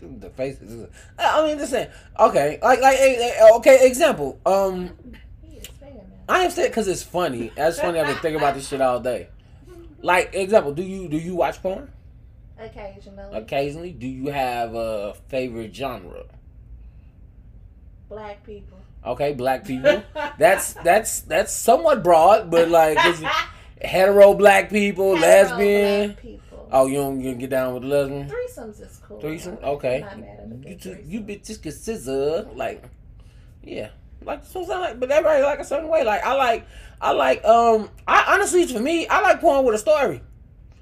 [0.00, 0.88] The faces.
[1.18, 1.88] I mean, just saying.
[2.18, 3.86] Okay, like like eh, eh, okay.
[3.86, 4.38] Example.
[4.46, 4.90] Um,
[5.42, 6.32] He is saying that.
[6.34, 7.52] I am saying because it's funny.
[7.56, 7.98] It's funny.
[8.00, 9.28] I've been thinking about this shit all day.
[10.00, 11.90] Like example, do you do you watch porn
[12.58, 13.92] Occasionally, occasionally?
[13.92, 16.24] Do you have a favorite genre?
[18.08, 18.78] black people.
[19.04, 20.02] Okay, black people.
[20.38, 22.98] That's that's that's somewhat broad, but like
[23.80, 25.28] hetero black people, Hetero
[25.58, 26.08] lesbian.
[26.08, 26.41] black people.
[26.74, 28.28] Oh, you don't, you don't get down with lesbian.
[28.28, 29.20] Threesomes is cool.
[29.20, 30.00] Threesome, I'm okay.
[30.00, 31.10] Not mad at You just, threesome.
[31.10, 32.82] you bitches can scissor like,
[33.62, 33.90] yeah,
[34.24, 36.02] like so like, but everybody like a certain way.
[36.02, 36.66] Like I like,
[37.00, 40.22] I like, um, I honestly for me, I like porn with a story.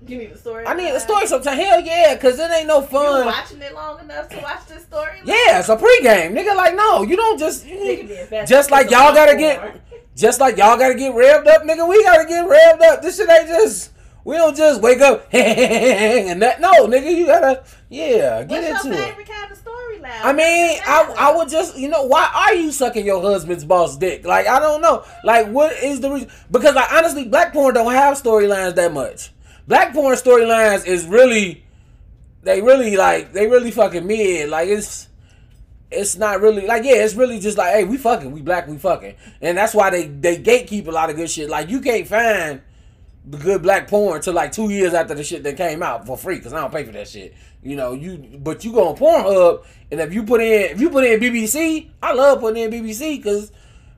[0.07, 0.65] You need a story.
[0.67, 1.59] I need a story sometimes.
[1.61, 3.27] Hell yeah, cause it ain't no You fun.
[3.27, 5.19] watching it long enough to watch this story?
[5.25, 6.57] Yeah, it's a pregame, nigga.
[6.57, 7.67] Like no, you don't just.
[7.67, 9.83] you- invested just like y'all gotta get,
[10.17, 11.87] just like y'all gotta get revved up, nigga.
[11.87, 13.03] We gotta get revved up.
[13.03, 13.91] This shit ain't just
[14.25, 16.61] We don't just wake up and that.
[16.61, 19.09] No, nigga, you gotta yeah get What's into your it.
[19.09, 20.21] favorite kind of storyline?
[20.23, 23.97] I mean, I I would just you know why are you sucking your husband's boss
[23.97, 24.27] dick?
[24.27, 25.05] Like I don't know.
[25.25, 26.31] Like what is the reason?
[26.51, 29.33] Because like honestly, black porn don't have storylines that much.
[29.67, 31.65] Black porn storylines is really,
[32.43, 34.49] they really like they really fucking mid.
[34.51, 35.09] Like it's.
[35.93, 38.79] It's not really like yeah, it's really just like hey, we fucking, we black, we
[38.79, 41.51] fucking, and that's why they they gatekeep a lot of good shit.
[41.51, 42.61] Like you can't find
[43.25, 46.17] the good black porn until like two years after the shit that came out for
[46.17, 47.35] free because I don't pay for that shit.
[47.63, 50.91] You know, you but you go on Pornhub and if you put in if you
[50.91, 53.53] put in BBC, I love putting in BBC because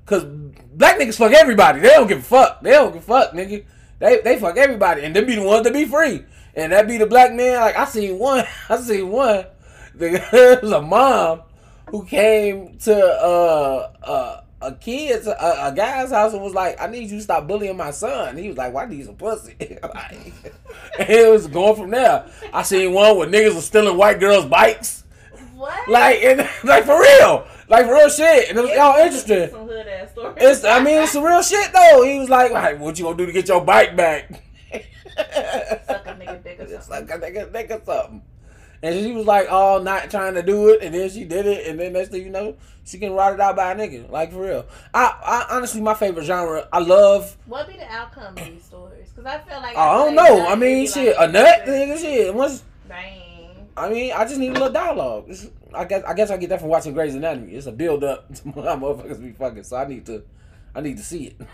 [0.05, 1.81] because black niggas fuck everybody.
[1.81, 2.61] They don't give a fuck.
[2.63, 3.65] They don't give a fuck, nigga.
[4.01, 6.25] They they fuck everybody and they be the ones that be free.
[6.55, 7.61] And that be the black man.
[7.61, 8.45] Like I seen one.
[8.69, 9.47] I seen one.
[9.95, 11.43] There was a mom
[11.91, 16.87] who came to uh uh a kid's a, a guy's house and was like, I
[16.87, 18.37] need you to stop bullying my son.
[18.37, 19.57] He was like, Why do you need some pussy?
[19.83, 20.33] like,
[20.99, 22.31] and it was going from there.
[22.53, 25.05] I seen one where niggas was stealing white girls' bikes.
[25.55, 25.89] what?
[25.89, 27.47] Like and like for real.
[27.69, 28.51] Like for real shit.
[28.51, 29.51] And it was all interesting.
[29.51, 30.35] Some hood ass story.
[30.39, 32.03] It's I mean it's some real shit though.
[32.05, 34.31] He was like, like what you gonna do to get your bike back?
[34.73, 37.21] Suck a nigga dick or something.
[37.21, 38.23] like a nigga, nigga something.
[38.83, 41.69] And she was like all not trying to do it, and then she did it,
[41.69, 44.11] and then next thing you know, she getting rotted out by a nigga.
[44.11, 44.67] Like for real.
[44.93, 45.15] I,
[45.51, 46.69] I honestly my favorite genre.
[46.73, 47.37] I love.
[47.47, 49.09] What be the outcome of these stories?
[49.11, 50.47] Because I feel like I don't know.
[50.47, 52.35] I mean, shit, a nut, nigga, shit.
[52.35, 53.69] Once Dang.
[53.77, 55.27] I mean, I just need a little dialogue.
[55.29, 57.53] It's, I guess I guess I get that from watching Grey's Anatomy.
[57.53, 59.63] It's a build up to my motherfuckers be fucking.
[59.63, 60.23] So I need to,
[60.75, 61.37] I need to see it.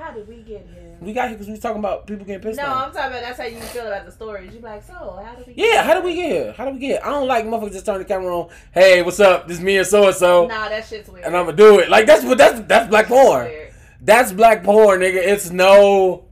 [0.00, 0.96] How did we get here?
[1.00, 2.86] We got here because we was talking about people getting pissed No, off.
[2.88, 4.52] I'm talking about that's how you feel about the stories.
[4.52, 4.94] You be like, so
[5.24, 5.52] how did we?
[5.54, 6.52] Get Yeah, how did we get here?
[6.52, 7.00] How did we get here?
[7.04, 8.48] I don't like motherfuckers just turn the camera on.
[8.72, 9.46] Hey, what's up?
[9.46, 11.26] This me and so and so, Nah, that shit's weird.
[11.26, 11.90] and I'm gonna do it.
[11.90, 13.46] Like that's what that's that's black porn.
[13.46, 13.74] Weird.
[14.00, 15.16] That's black porn, nigga.
[15.16, 16.24] It's no,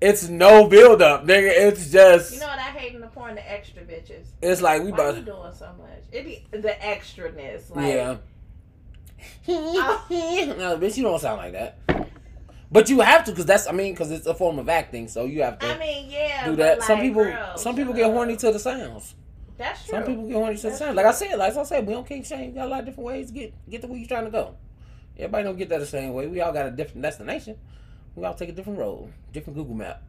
[0.00, 1.50] it's no build up, nigga.
[1.50, 3.34] It's just, You know what I hate in the porn?
[3.34, 4.26] The extra bitches.
[4.40, 5.16] it's like we Why about.
[5.16, 6.04] you doing so much?
[6.12, 7.74] It be the extraness.
[7.74, 8.16] Like, Yeah.
[9.48, 12.09] no, bitch, you don't sound like that.
[12.72, 15.24] But you have to, cause that's, I mean, cause it's a form of acting, so
[15.24, 16.46] you have to I mean, yeah.
[16.46, 16.82] do that.
[16.84, 19.16] some people, girl, some people get horny to the sounds.
[19.58, 19.98] That's true.
[19.98, 20.90] Some people get horny to the That's sounds.
[20.90, 20.96] true.
[20.96, 22.54] Like I said, like I said, we don't kink shame.
[22.54, 24.56] Got a lot of different ways to get get to where you trying to go.
[25.16, 26.28] Everybody don't get that the same way.
[26.28, 27.56] We all got a different destination.
[28.14, 30.02] We all take a different road, different Google map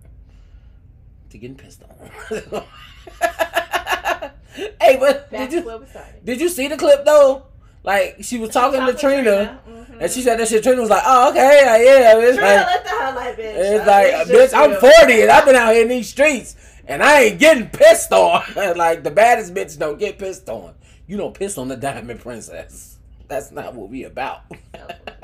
[1.31, 2.09] to getting pissed on.
[4.79, 5.85] hey, but That's did you
[6.23, 7.47] did you see the clip though?
[7.83, 10.01] Like she was talking to Trina, Mhm.
[10.01, 10.61] and she said that shit.
[10.63, 13.55] Trina was like, "Oh, okay, yeah, yeah." It's Trina like, at her like, bitch.
[13.55, 14.79] it's like, bitch, I'm real.
[14.99, 16.55] 40 and I've been out here in these streets
[16.87, 18.43] and I ain't getting pissed on.
[18.77, 20.73] like the baddest bitch don't get pissed on.
[21.07, 22.97] You don't piss on the diamond princess.
[23.27, 24.41] That's not what we about.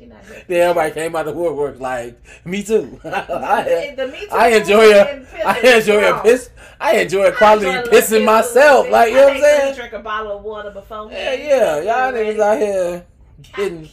[0.00, 2.98] She not then everybody came out the woodwork like, me too.
[3.04, 6.48] I, The Me Too I enjoy a, I enjoy a piss.
[6.80, 8.86] I enjoy a quality I enjoy pissing myself.
[8.86, 9.20] too, Like you bitch.
[9.20, 9.74] know I what I'm saying?
[9.74, 11.12] Drink a bottle of water before.
[11.12, 11.80] Yeah, yeah.
[11.82, 13.04] Y'all niggas out here
[13.38, 13.88] I getting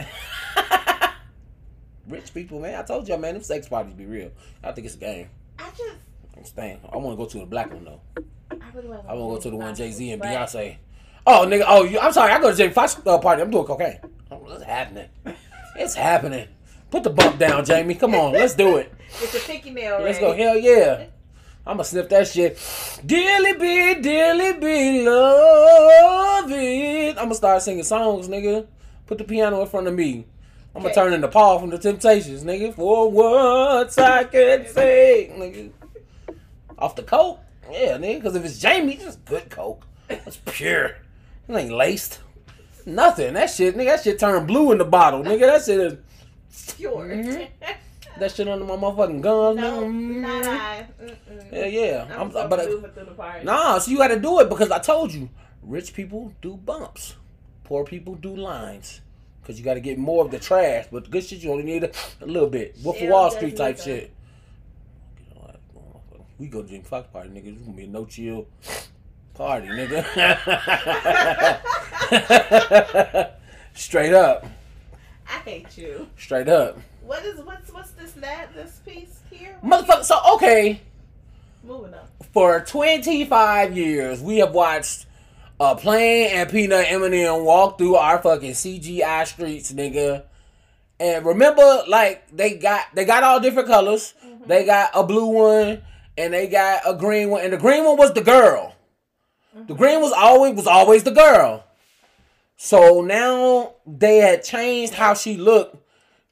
[2.08, 2.74] rich people, man.
[2.74, 4.32] I told y'all, man, them sex parties be real.
[4.64, 5.28] I think it's a game.
[5.60, 5.82] I just.
[6.36, 6.80] I'm staying.
[6.92, 8.00] I want to go to the black one though.
[8.50, 10.78] I really want I want to go to the one Jay Z and Beyonce.
[11.26, 11.64] Oh, nigga.
[11.66, 12.32] Oh, you, I'm sorry.
[12.32, 13.42] I go to Jamie Foxx uh, party.
[13.42, 13.98] I'm doing cocaine.
[14.30, 15.08] Oh, What's happening?
[15.76, 16.48] It's happening.
[16.90, 17.94] Put the bump down, Jamie.
[17.96, 18.92] Come on, let's do it.
[19.20, 19.98] It's a picky nail.
[20.00, 20.32] Let's go.
[20.32, 21.06] Hell yeah.
[21.66, 22.56] I'm gonna sniff that shit.
[23.04, 27.10] Dearly be, dearly be, love it.
[27.18, 28.66] I'm gonna start singing songs, nigga.
[29.06, 30.26] Put the piano in front of me.
[30.76, 30.94] I'm gonna Okay.
[30.94, 32.72] turn into Paul from the Temptations, nigga.
[32.72, 35.72] For once I can say, nigga.
[36.78, 37.40] Off the coke?
[37.70, 38.16] Yeah, nigga.
[38.16, 39.84] Because if it's Jamie, it's just good coke.
[40.08, 40.92] It's pure.
[41.48, 42.20] It ain't laced.
[42.84, 43.34] Nothing.
[43.34, 43.86] That shit, nigga.
[43.86, 45.40] That shit turned blue in the bottle, nigga.
[45.40, 46.74] That shit is.
[46.76, 47.06] Pure.
[47.06, 47.48] Mhm.
[48.18, 50.20] That shit under my motherfucking gums, no, nigga.
[50.20, 50.86] not I.
[51.02, 51.52] Mm-mm.
[51.52, 52.06] Yeah, yeah.
[52.14, 55.12] I'm, I'm, so but the nah, so you got to do it because I told
[55.12, 55.28] you,
[55.62, 57.14] rich people do bumps,
[57.64, 59.02] poor people do lines,
[59.42, 60.86] because you got to get more of the trash.
[60.90, 61.90] But the good shit you only need a,
[62.22, 62.76] a little bit.
[62.82, 64.12] Wolf of Wall Street type shit.
[66.38, 67.52] We go to Jim Fox party, nigga.
[67.52, 68.46] It's gonna be no chill
[69.36, 70.04] party, nigga.
[73.74, 74.46] Straight up,
[75.28, 76.08] I hate you.
[76.16, 79.56] straight up, What is what's what's this that this piece here?
[79.62, 80.04] motherfucker.
[80.04, 80.80] So okay.
[81.62, 82.06] Moving on.
[82.32, 85.04] for 25 years, we have watched
[85.60, 90.22] a plane and Peanut M&M walk through our fucking CGI streets, nigga.
[91.00, 94.14] And remember, like they got they got all different colors.
[94.24, 94.48] Mm-hmm.
[94.48, 95.82] They got a blue one
[96.16, 98.74] and they got a green one, and the green one was the girl.
[99.66, 101.64] The green was always was always the girl.
[102.56, 105.76] So now they had changed how she looked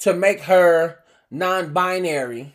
[0.01, 0.99] to make her
[1.31, 2.55] non-binary.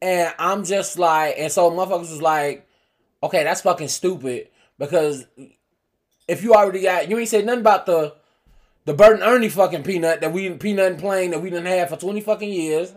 [0.00, 2.66] And I'm just like, and so motherfuckers was like,
[3.22, 5.26] okay, that's fucking stupid because
[6.26, 8.14] if you already got, you ain't said nothing about the
[8.84, 11.90] the Bert and Ernie fucking peanut that we peanut and plain that we didn't have
[11.90, 12.92] for twenty fucking years.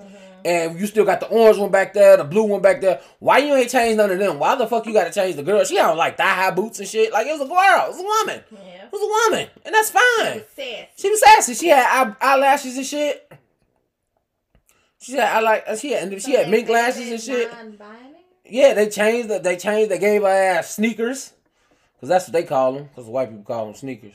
[0.46, 3.02] And you still got the orange one back there, the blue one back there.
[3.18, 4.38] Why you ain't changed none of them?
[4.38, 5.64] Why the fuck you gotta change the girl?
[5.66, 7.12] She had like thigh high boots and shit.
[7.12, 8.84] Like it was a girl, it was a woman, Yeah.
[8.86, 10.04] it was a woman, and that's fine.
[10.16, 10.88] She was Sassy.
[10.98, 11.54] She was sassy.
[11.56, 13.34] She had eye- eyelashes and shit.
[15.00, 17.52] She had I like she had she had mink lashes and shit.
[18.48, 19.30] Yeah, they changed.
[19.30, 19.89] the- They changed.
[19.89, 21.34] They gave her ass sneakers,
[22.00, 22.89] cause that's what they call them.
[22.96, 24.14] Cause white people call them sneakers.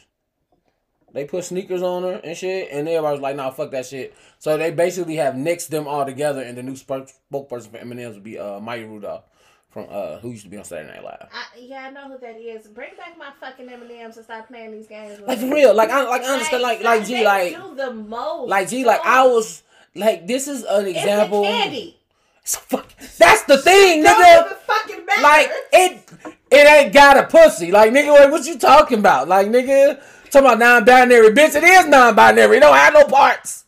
[1.13, 4.15] They put sneakers on her and shit, and everybody was like, "Nah, fuck that shit."
[4.39, 8.23] So they basically have nixed them all together, and the new spokesperson for M&M's would
[8.25, 9.25] be uh Maya Rudolph
[9.71, 11.29] from uh who used to be on Saturday Night Live.
[11.33, 12.67] I, yeah, I know who that is.
[12.69, 15.21] Bring back my fucking M&M's and stop playing these games.
[15.27, 18.49] Like for real, like I like I understand, like like G, like do the most.
[18.49, 19.63] like G, like I was
[19.95, 21.43] like this is an It's example.
[21.43, 21.97] the candy.
[22.43, 22.87] Fuck,
[23.19, 24.57] that's the thing, Don't nigga.
[24.57, 25.23] fucking matter.
[25.23, 26.03] Like it,
[26.51, 27.71] it ain't got a pussy.
[27.71, 29.29] Like nigga, what you talking about?
[29.29, 30.01] Like nigga,
[30.31, 31.55] talking about non-binary, bitch.
[31.55, 32.57] It is non-binary.
[32.57, 33.65] It don't have no parts.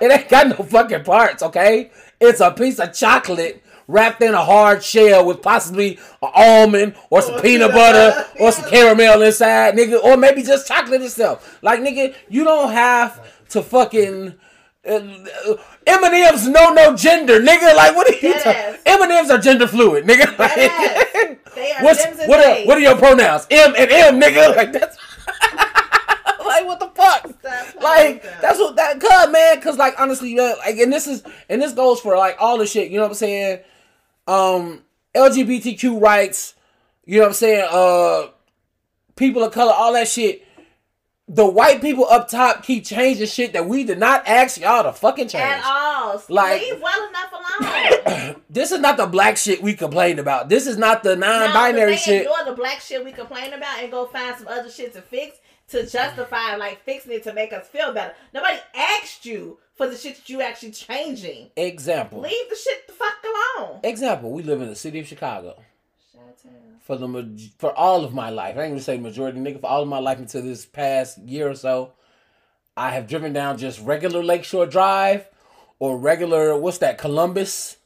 [0.00, 1.42] It ain't got no fucking parts.
[1.42, 1.90] Okay,
[2.20, 7.22] it's a piece of chocolate wrapped in a hard shell with possibly an almond or
[7.22, 11.58] some Or peanut peanut butter or some caramel inside, nigga, or maybe just chocolate itself.
[11.62, 14.34] Like nigga, you don't have to fucking.
[14.88, 15.56] Uh,
[15.86, 17.74] M&M's know no gender, nigga.
[17.74, 18.80] Like, what are you talking?
[18.86, 20.38] M&M's are gender fluid, nigga.
[21.58, 23.46] Are What's what are, what are your pronouns?
[23.50, 24.48] M and M, nigga.
[24.56, 24.96] Like that's
[26.44, 27.28] like what the fuck?
[27.40, 31.60] Stop Like that's what that cuz man, cause like honestly, like and this is and
[31.60, 33.60] this goes for like all the shit, you know what I'm saying?
[34.26, 34.82] Um
[35.14, 36.54] LGBTQ rights,
[37.04, 37.68] you know what I'm saying?
[37.70, 38.28] Uh
[39.16, 40.46] people of color, all that shit.
[41.30, 44.92] The white people up top keep changing shit that we did not ask y'all to
[44.92, 45.44] fucking change.
[45.44, 46.22] At all.
[46.28, 48.34] Like- Leave well enough alone.
[48.50, 50.48] This is not the black shit we complained about.
[50.48, 52.22] This is not the non-binary they shit.
[52.22, 55.36] ignore the black shit we complain about and go find some other shit to fix
[55.68, 58.14] to justify like fixing it to make us feel better.
[58.32, 61.50] Nobody asked you for the shit that you actually changing.
[61.56, 62.20] Example.
[62.20, 63.16] Leave the shit the fuck
[63.58, 63.80] alone.
[63.84, 65.56] Example, we live in the city of Chicago.
[66.80, 69.60] For the for all of my life, I ain't gonna say majority, nigga.
[69.60, 71.92] For all of my life until this past year or so,
[72.76, 75.28] I have driven down just regular Lakeshore Drive
[75.78, 77.76] or regular what's that Columbus,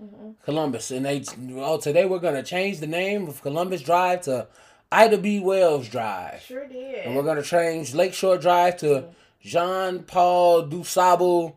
[0.00, 0.30] mm-hmm.
[0.44, 1.24] Columbus, and they
[1.56, 4.46] oh today we're gonna change the name of Columbus Drive to
[4.92, 5.40] Ida B.
[5.40, 7.04] Wells Drive, Sure did.
[7.04, 9.08] and we're gonna change Lakeshore Drive to
[9.40, 11.54] Jean Paul Dusable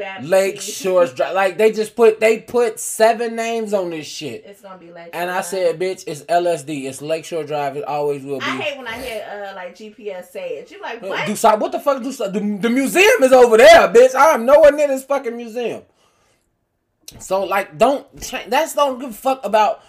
[0.00, 0.30] Baptist.
[0.30, 1.34] Lake Shores Drive.
[1.34, 4.44] Like they just put they put seven names on this shit.
[4.46, 5.10] It's gonna be like.
[5.12, 6.84] And I said, bitch, it's LSD.
[6.86, 7.76] It's Lakeshore Drive.
[7.76, 8.46] It always will be.
[8.46, 10.70] I hate when I hear uh like GPS say it.
[10.70, 11.26] You like what?
[11.26, 12.02] Do so- what the fuck?
[12.02, 14.14] Do the, the museum is over there, bitch.
[14.18, 15.82] I'm nowhere near this fucking museum.
[17.18, 18.06] So like, don't
[18.48, 19.82] that's don't give a fuck about.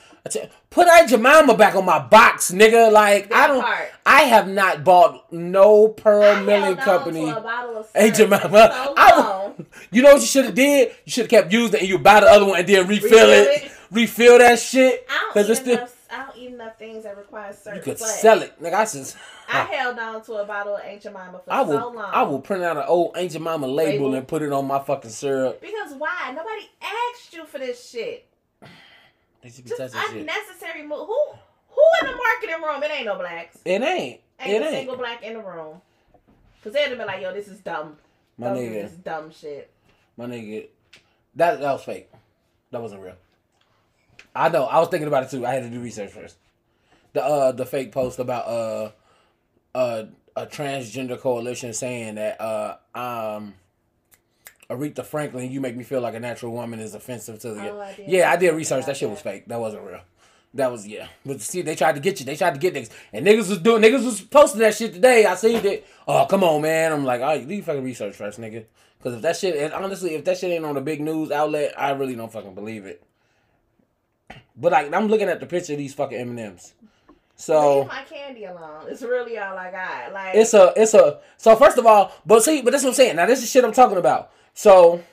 [0.70, 2.92] Put Aunt Jemima back on my box, nigga.
[2.92, 3.62] Like I don't.
[3.62, 3.90] part.
[4.06, 7.28] I have not bought no Pearl I Milling Company.
[7.30, 8.40] Aunt Jemima.
[8.42, 8.50] so
[8.98, 9.52] I
[9.92, 10.90] you know what you should have did?
[11.06, 13.10] You should have kept using it and you buy the other one and then refill,
[13.10, 13.64] Refill it.
[13.64, 13.72] it.
[13.92, 15.06] Refill that shit.
[15.10, 15.98] I don't eat it's still enough.
[16.14, 17.78] I don't eat enough things that require syrup.
[17.78, 18.74] you could sell it, nigga.
[18.74, 19.18] I just.
[19.50, 22.10] I held on to a bottle of Aunt Jemima for I will, so long.
[22.14, 24.14] I will print out an old Aunt Jemima label, Label.
[24.16, 25.60] and put it on my fucking syrup.
[25.62, 26.32] Because why?
[26.36, 28.28] Nobody asked you for this shit.
[29.42, 30.20] They should be Just touching shit.
[30.22, 31.08] unnecessary move.
[31.08, 31.20] Who?
[31.70, 32.84] Who in the marketing room?
[32.84, 33.58] It ain't no blacks.
[33.66, 34.20] It ain't.
[34.40, 34.76] Ain't It a ain't.
[34.76, 35.82] single black in the room.
[36.64, 37.98] Cause they'd have been like, yo, this is dumb.
[38.38, 39.72] My Don't nigga, this dumb shit.
[40.16, 40.68] my nigga,
[41.36, 42.12] that that was fake.
[42.72, 43.16] That wasn't real.
[44.36, 44.66] I know.
[44.66, 45.46] I was thinking about it too.
[45.46, 46.38] I had to do research first.
[47.14, 48.92] The uh the fake post about uh
[49.76, 50.04] uh
[50.36, 53.56] a transgender coalition saying that uh um
[54.72, 57.80] Aretha Franklin, you make me feel like a natural woman is offensive to the Oh,
[57.80, 58.32] I yeah.
[58.32, 58.86] I did research.
[58.86, 59.48] That shit was fake.
[59.48, 60.02] That wasn't real.
[60.54, 61.08] That was yeah.
[61.26, 62.26] But see, they tried to get you.
[62.26, 63.82] They tried to get niggas, and niggas was doing.
[63.82, 65.26] Niggas was posting that shit today.
[65.26, 65.86] I seen it.
[66.08, 66.92] Oh come on, man.
[66.92, 68.66] I'm like, all right, leave fucking research first, nigga.
[68.98, 71.74] Because if that shit, and honestly, if that shit ain't on a big news outlet,
[71.78, 73.04] I really don't fucking believe it.
[74.56, 76.74] But like, I'm looking at the picture of these fucking M and M's.
[77.36, 78.86] So Leave my candy alone.
[78.88, 80.14] It's really all I got.
[80.14, 81.20] Like it's a, it's a.
[81.38, 83.16] So first of all, but see, but that's what I'm saying.
[83.16, 84.32] Now this is shit I'm talking about.
[84.54, 85.04] So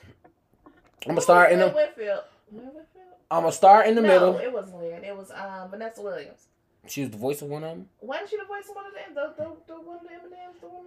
[1.05, 1.69] I'm gonna start in the.
[1.69, 2.23] Whitfield.
[2.51, 2.85] Whitfield?
[3.31, 4.37] I'm gonna start in the no, middle.
[4.37, 5.03] it wasn't Lynn.
[5.03, 6.47] It was um Vanessa Williams.
[6.87, 7.89] She was the voice of one of them.
[8.01, 9.03] Wasn't she the voice of one of them?
[9.13, 10.85] The the, the one of the M&Ms, the one.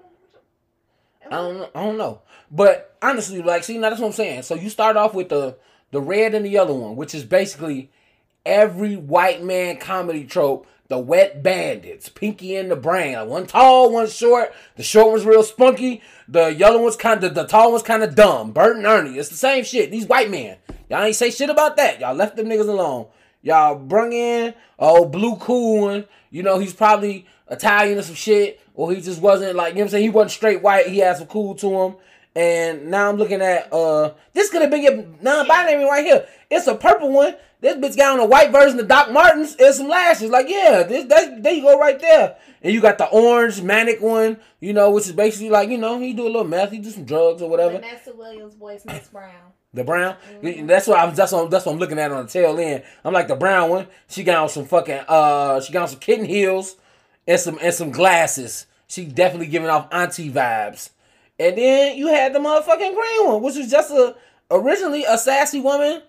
[1.30, 1.70] I don't know.
[1.74, 2.22] I don't know.
[2.50, 4.42] But honestly, like, see, now that's what I'm saying.
[4.42, 5.56] So you start off with the
[5.92, 7.90] the red and the yellow one, which is basically
[8.44, 13.14] every white man comedy trope the Wet Bandits, Pinky and the Brain.
[13.14, 14.52] Like one tall, one short.
[14.76, 16.02] The short one's real spunky.
[16.28, 18.52] The yellow one's kind of the tall one's kind of dumb.
[18.52, 19.16] Bert and Ernie.
[19.18, 19.90] It's the same shit.
[19.90, 20.58] These white men.
[20.90, 21.98] Y'all ain't say shit about that.
[21.98, 23.06] Y'all left them niggas alone.
[23.40, 26.04] Y'all brung in oh blue cool one.
[26.28, 29.80] You know he's probably Italian or some shit, or he just wasn't like you know
[29.80, 30.04] what I'm saying.
[30.04, 30.88] He wasn't straight white.
[30.88, 31.96] He had some cool to him.
[32.36, 36.26] And now I'm looking at uh this could have been your non-binary right here.
[36.50, 37.34] It's a purple one.
[37.62, 40.30] This bitch got on a white version of Doc Martens and some lashes.
[40.30, 42.36] Like yeah, this that there you go right there.
[42.60, 46.00] And you got the orange manic one, you know, which is basically like you know
[46.00, 47.74] he do a little meth, he do some drugs or whatever.
[47.74, 49.52] Vanessa Williams' voice, Miss Brown.
[49.74, 50.16] The brown.
[50.42, 51.14] That's what I'm.
[51.14, 52.82] That's what, that's what I'm looking at on the tail end.
[53.04, 53.86] I'm like the brown one.
[54.08, 55.04] She got on some fucking.
[55.06, 56.76] Uh, she got on some kitten heels
[57.28, 58.66] and some and some glasses.
[58.88, 60.90] She definitely giving off auntie vibes.
[61.38, 64.16] And then you had the motherfucking green one, which was just a
[64.50, 66.02] originally a sassy woman.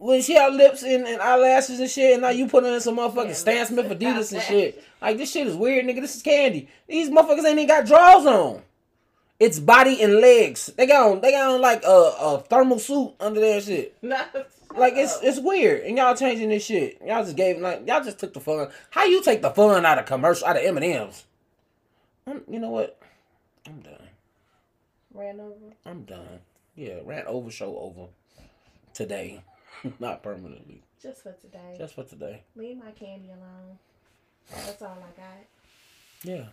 [0.00, 2.80] When she had lips and, and eyelashes and shit, and now you put her in
[2.80, 4.82] some motherfucking Yeah, Stan Smith Adidas and shit.
[5.00, 6.00] Like this shit is weird, nigga.
[6.00, 6.68] This is candy.
[6.88, 8.62] These motherfuckers ain't even got drawers on.
[9.38, 10.72] It's body and legs.
[10.74, 13.96] They got on they got on like a, a thermal suit under their shit.
[14.76, 17.00] Like it's it's weird, and y'all changing this shit.
[17.04, 18.68] Y'all just gave like y'all just took the fun.
[18.90, 21.24] How you take the fun out of commercial out of M and M's?
[22.48, 22.96] You know what?
[23.66, 24.08] I'm done.
[25.12, 25.74] ran over.
[25.84, 26.38] I'm done.
[26.76, 28.10] Yeah, rant over, show over.
[28.94, 29.42] Today,
[30.00, 31.74] not permanently, Just for today.
[31.78, 32.42] just for today.
[32.56, 33.78] Leave my candy alone.
[34.50, 35.44] That's all I got.
[36.22, 36.44] Yeah,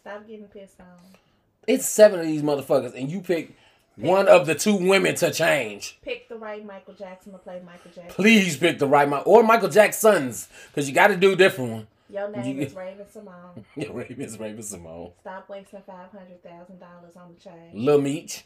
[0.00, 0.86] Stop getting pissed on.
[1.66, 3.56] it's seven of these motherfuckers, and you pick
[3.96, 5.98] one of the two women to change.
[6.02, 8.10] Pick the right Michael Jackson to play Michael Jackson.
[8.14, 11.70] Please pick the right one or Michael Jackson's, cause you got to do a different
[11.72, 11.86] one.
[12.10, 13.64] Your name You- is Raven Simone.
[13.76, 17.70] Yeah, Raven, is Raven Simone, Stop wasting five hundred thousand dollars on the chain.
[17.74, 18.44] Lil Meech.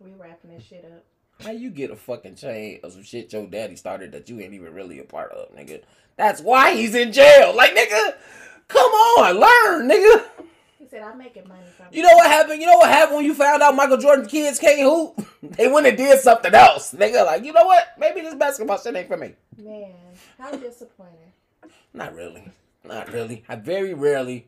[0.00, 1.04] We wrapping this shit up.
[1.42, 4.52] How you get a fucking chain of some shit your daddy started that you ain't
[4.52, 5.82] even really a part of, nigga?
[6.16, 7.54] That's why he's in jail.
[7.56, 8.14] Like, nigga,
[8.68, 10.24] come on, learn, nigga.
[10.78, 12.60] He said, "I'm making money from You know what happened?
[12.60, 15.26] You know what happened when you found out Michael Jordan kids can't hoop?
[15.56, 17.24] They went and did something else, nigga.
[17.24, 17.94] Like, you know what?
[17.98, 19.34] Maybe this basketball shit ain't for me.
[19.58, 19.92] Man,
[20.38, 21.32] how disappointing,
[21.94, 22.44] Not really.
[22.84, 23.42] Not really.
[23.48, 24.46] I very rarely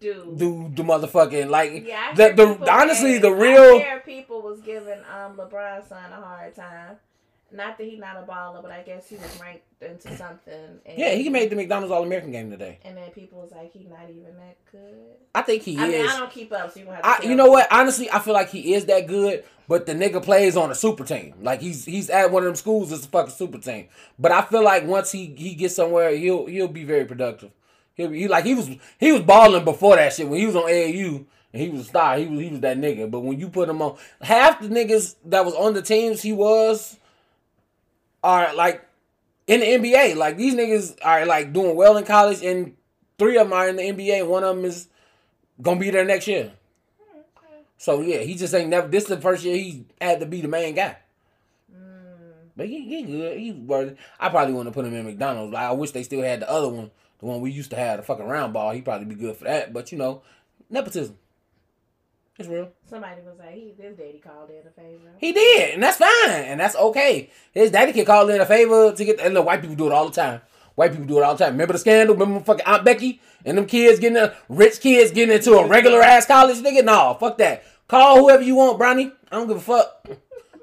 [0.00, 0.38] dude.
[0.38, 5.88] do the motherfucking like Yeah, the the honestly the real people was giving um LeBron's
[5.88, 6.96] son a hard time.
[7.50, 10.80] Not that he's not a baller, but I guess he was ranked into something.
[10.84, 12.78] And, yeah he made the McDonald's All American game today.
[12.84, 15.16] And then people was like, he's not even that good.
[15.34, 15.92] I think he I is.
[15.92, 17.06] mean, I don't keep up, so you have to.
[17.08, 17.34] I, you me.
[17.36, 17.66] know what?
[17.72, 21.04] Honestly, I feel like he is that good, but the nigga plays on a super
[21.04, 21.34] team.
[21.40, 23.88] Like he's he's at one of them schools that's a fucking super team.
[24.18, 27.50] But I feel like once he he gets somewhere, he'll he'll be very productive.
[27.98, 30.56] He'll be he, like he was he was balling before that shit when he was
[30.56, 32.16] on AAU and he was a star.
[32.16, 33.10] He was he was that nigga.
[33.10, 36.32] But when you put him on, half the niggas that was on the teams he
[36.32, 36.96] was
[38.22, 38.86] are like
[39.48, 40.16] in the NBA.
[40.16, 42.76] Like these niggas are like doing well in college, and
[43.18, 44.88] three of them are in the NBA, and one of them is
[45.60, 46.52] gonna be there next year.
[47.78, 48.86] So yeah, he just ain't never.
[48.86, 50.98] This is the first year he had to be the main guy.
[51.74, 52.50] Mm.
[52.56, 53.38] But he, he good.
[53.38, 53.96] He's worthy.
[54.20, 55.52] I probably want to put him in McDonald's.
[55.52, 57.98] Like, I wish they still had the other one, the one we used to have,
[57.98, 58.72] the fucking round ball.
[58.72, 59.72] He'd probably be good for that.
[59.72, 60.22] But you know,
[60.70, 61.16] nepotism.
[62.38, 62.70] It's real.
[62.88, 65.10] Somebody was like, he, his daddy called in a favor.
[65.18, 67.30] He did, and that's fine, and that's okay.
[67.52, 69.18] His daddy can call in a favor to get.
[69.18, 70.42] And look, white people do it all the time.
[70.76, 71.54] White people do it all the time.
[71.54, 72.14] Remember the scandal?
[72.14, 76.00] Remember fucking Aunt Becky and them kids getting a rich kids getting into a regular
[76.00, 76.84] ass college nigga?
[76.84, 77.64] No, fuck that.
[77.88, 79.10] Call whoever you want, Bronny.
[79.32, 80.06] I don't give a fuck.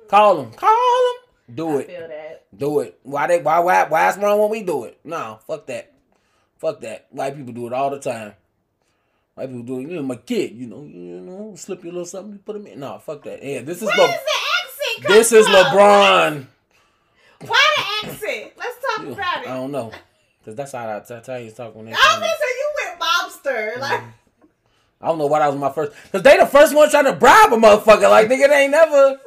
[0.07, 0.53] Call them.
[0.53, 1.55] Call them.
[1.55, 2.47] Do it.
[2.55, 2.97] Do it.
[3.03, 3.41] Why they?
[3.41, 3.59] Why?
[3.59, 3.83] Why?
[3.83, 4.97] Why is wrong when we do it?
[5.03, 5.91] No, fuck that.
[6.66, 7.05] Fuck that.
[7.11, 8.34] White people do it all the time.
[9.36, 9.91] White people do it.
[9.91, 10.53] You're my kid.
[10.55, 10.82] You know.
[10.84, 11.53] You know.
[11.55, 12.39] Slip your little something.
[12.39, 12.80] Put them in.
[12.80, 13.43] No, fuck that.
[13.43, 15.55] Yeah, this is Le- does the accent come this is from?
[15.55, 16.47] LeBron.
[17.45, 18.53] Why the accent?
[18.57, 19.47] Let's talk Yeah, about it.
[19.47, 19.91] I don't know.
[20.43, 21.91] Cause that's how I t- tell you talk when they.
[21.91, 23.80] I was say you went mobster.
[23.80, 24.01] Like
[25.01, 25.91] I don't know why that was my first.
[26.11, 28.09] Cause they the first one trying to bribe a motherfucker.
[28.09, 29.20] Like nigga, they ain't never.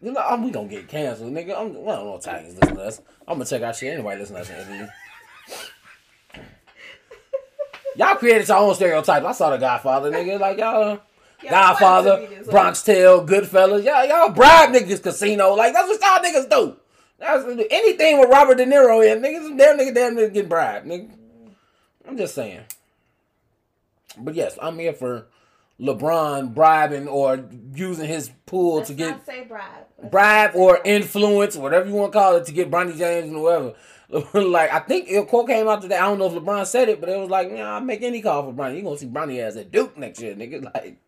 [0.00, 1.58] You know, I'm, we gonna get canceled, nigga.
[1.58, 3.00] I'm, well, I don't know Titans listen to us.
[3.26, 4.16] I'm gonna check our shit anyway.
[4.16, 4.88] Listen to us.
[7.96, 9.24] Y'all created your own stereotypes.
[9.24, 10.38] I saw the Godfather, nigga.
[10.46, 11.00] Like y'all,
[11.42, 13.84] Y'all Godfather, funny to me Bronx Tale, Goodfellas.
[13.84, 15.54] Y'all, y'all bribe niggas casino.
[15.54, 16.76] Like that's what y'all niggas do.
[17.18, 19.56] That's anything with Robert De Niro in niggas.
[19.56, 21.10] Damn nigga, damn nigga getting bribed, nigga.
[22.06, 22.62] I'm just saying.
[24.18, 25.26] But yes, I'm here for
[25.80, 27.44] LeBron bribing or
[27.74, 30.10] using his pool Let's to get bribe.
[30.10, 33.74] Bribe or influence, whatever you want to call it, to get Bronny James and whoever.
[34.34, 35.96] like I think a quote came out today.
[35.96, 38.22] I don't know if LeBron said it, but it was like, yeah, I'll make any
[38.22, 38.76] call for Bronny.
[38.76, 40.62] You gonna see Bronny as a Duke next year, nigga.
[40.74, 40.98] Like,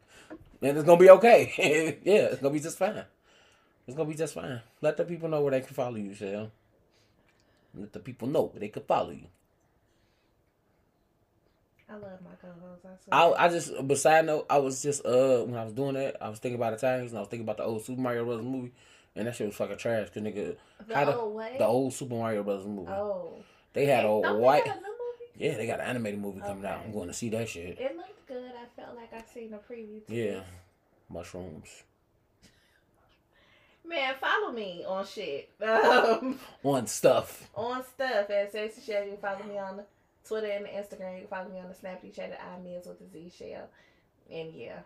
[0.60, 1.98] and it's gonna be okay.
[2.04, 3.04] yeah, it's gonna be just fine.
[3.86, 4.60] It's gonna be just fine.
[4.80, 6.50] Let the people know where they can follow you, Shell.
[7.74, 9.26] Let the people know where they can follow you.
[11.88, 13.06] I love my co-hosts.
[13.10, 13.46] I I.
[13.46, 16.38] I just beside note, I was just uh when I was doing that, I was
[16.38, 18.72] thinking about the times and I was thinking about the old Super Mario Brothers movie,
[19.16, 20.08] and that shit was fucking trash.
[20.10, 20.56] Cause nigga,
[20.86, 21.58] the how the- old what?
[21.58, 23.42] the old Super Mario Brothers movie, oh.
[23.72, 24.66] they had a Don't they white.
[24.66, 25.32] have a new movie?
[25.36, 26.80] Yeah, they got an animated movie coming out.
[26.84, 27.78] I'm going to see that shit.
[27.78, 28.50] It looked good.
[28.52, 30.04] I felt like I seen a preview.
[30.06, 30.40] To Yeah,
[31.08, 31.84] mushrooms
[33.88, 35.50] Man, follow me on shit.
[35.62, 37.48] Um, on stuff.
[37.54, 39.04] on stuff at Sexy Shell.
[39.04, 39.80] You can follow me on
[40.26, 41.14] Twitter and Instagram.
[41.14, 43.68] You can follow me on the Snapchat at I with the Z Shell.
[44.30, 44.80] And yeah,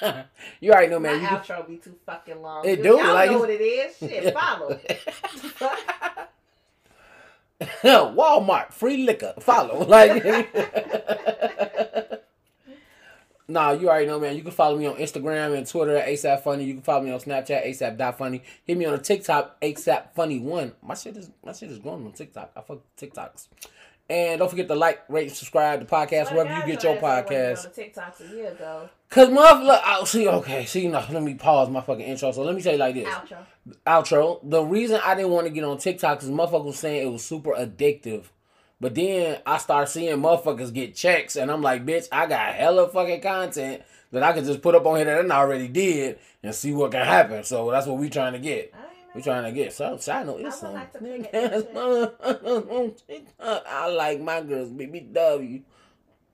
[0.60, 1.16] you already know, man.
[1.16, 2.64] my You can- outro be too fucking long.
[2.64, 3.96] It do, Y'all like know what it is.
[3.98, 4.78] Shit, follow.
[7.82, 9.34] Walmart free liquor.
[9.40, 10.22] Follow like.
[13.48, 14.34] Nah, you already know, man.
[14.34, 16.64] You can follow me on Instagram and Twitter at ASAP Funny.
[16.64, 18.42] You can follow me on Snapchat ASAP Funny.
[18.64, 20.72] Hit me on a TikTok ASAP Funny One.
[20.82, 22.50] My shit is my shit is growing on TikTok.
[22.56, 23.46] I fuck TikToks.
[24.08, 26.96] And don't forget to like, rate, subscribe to the podcast to wherever you get your
[26.96, 27.66] podcast.
[27.66, 28.88] On the TikToks a year ago.
[29.08, 32.30] Cause motherfucker, oh, see, okay, see, no, let me pause my fucking intro.
[32.30, 33.38] So let me say it like this Outro.
[33.86, 34.40] outro.
[34.48, 37.24] The reason I didn't want to get on TikTok is motherfuckers was saying it was
[37.24, 38.26] super addictive.
[38.80, 42.88] But then I start seeing motherfuckers get checks, and I'm like, bitch, I got hella
[42.88, 43.82] fucking content
[44.12, 46.92] that I could just put up on here that I already did and see what
[46.92, 47.42] can happen.
[47.44, 48.72] So that's what we trying to get.
[48.74, 49.24] I We know.
[49.24, 49.72] trying to get.
[49.72, 53.64] So side note I is would some like nigga put ass it motherfuckers on TikTok.
[53.68, 55.62] I like my girls BBW.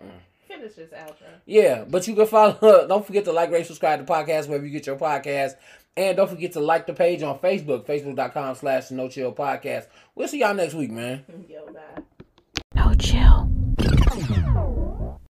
[0.03, 0.09] Mm.
[0.49, 1.29] Finish this outro.
[1.47, 2.87] Yeah, but you can follow.
[2.89, 5.55] Don't forget to like, rate, subscribe to the podcast wherever you get your podcast.
[5.97, 9.87] And don't forget to like the page on Facebook, facebook.com slash no chill podcast.
[10.15, 11.25] We'll see y'all next week, man.
[11.49, 12.03] Yo, bye.
[12.75, 13.51] No chill.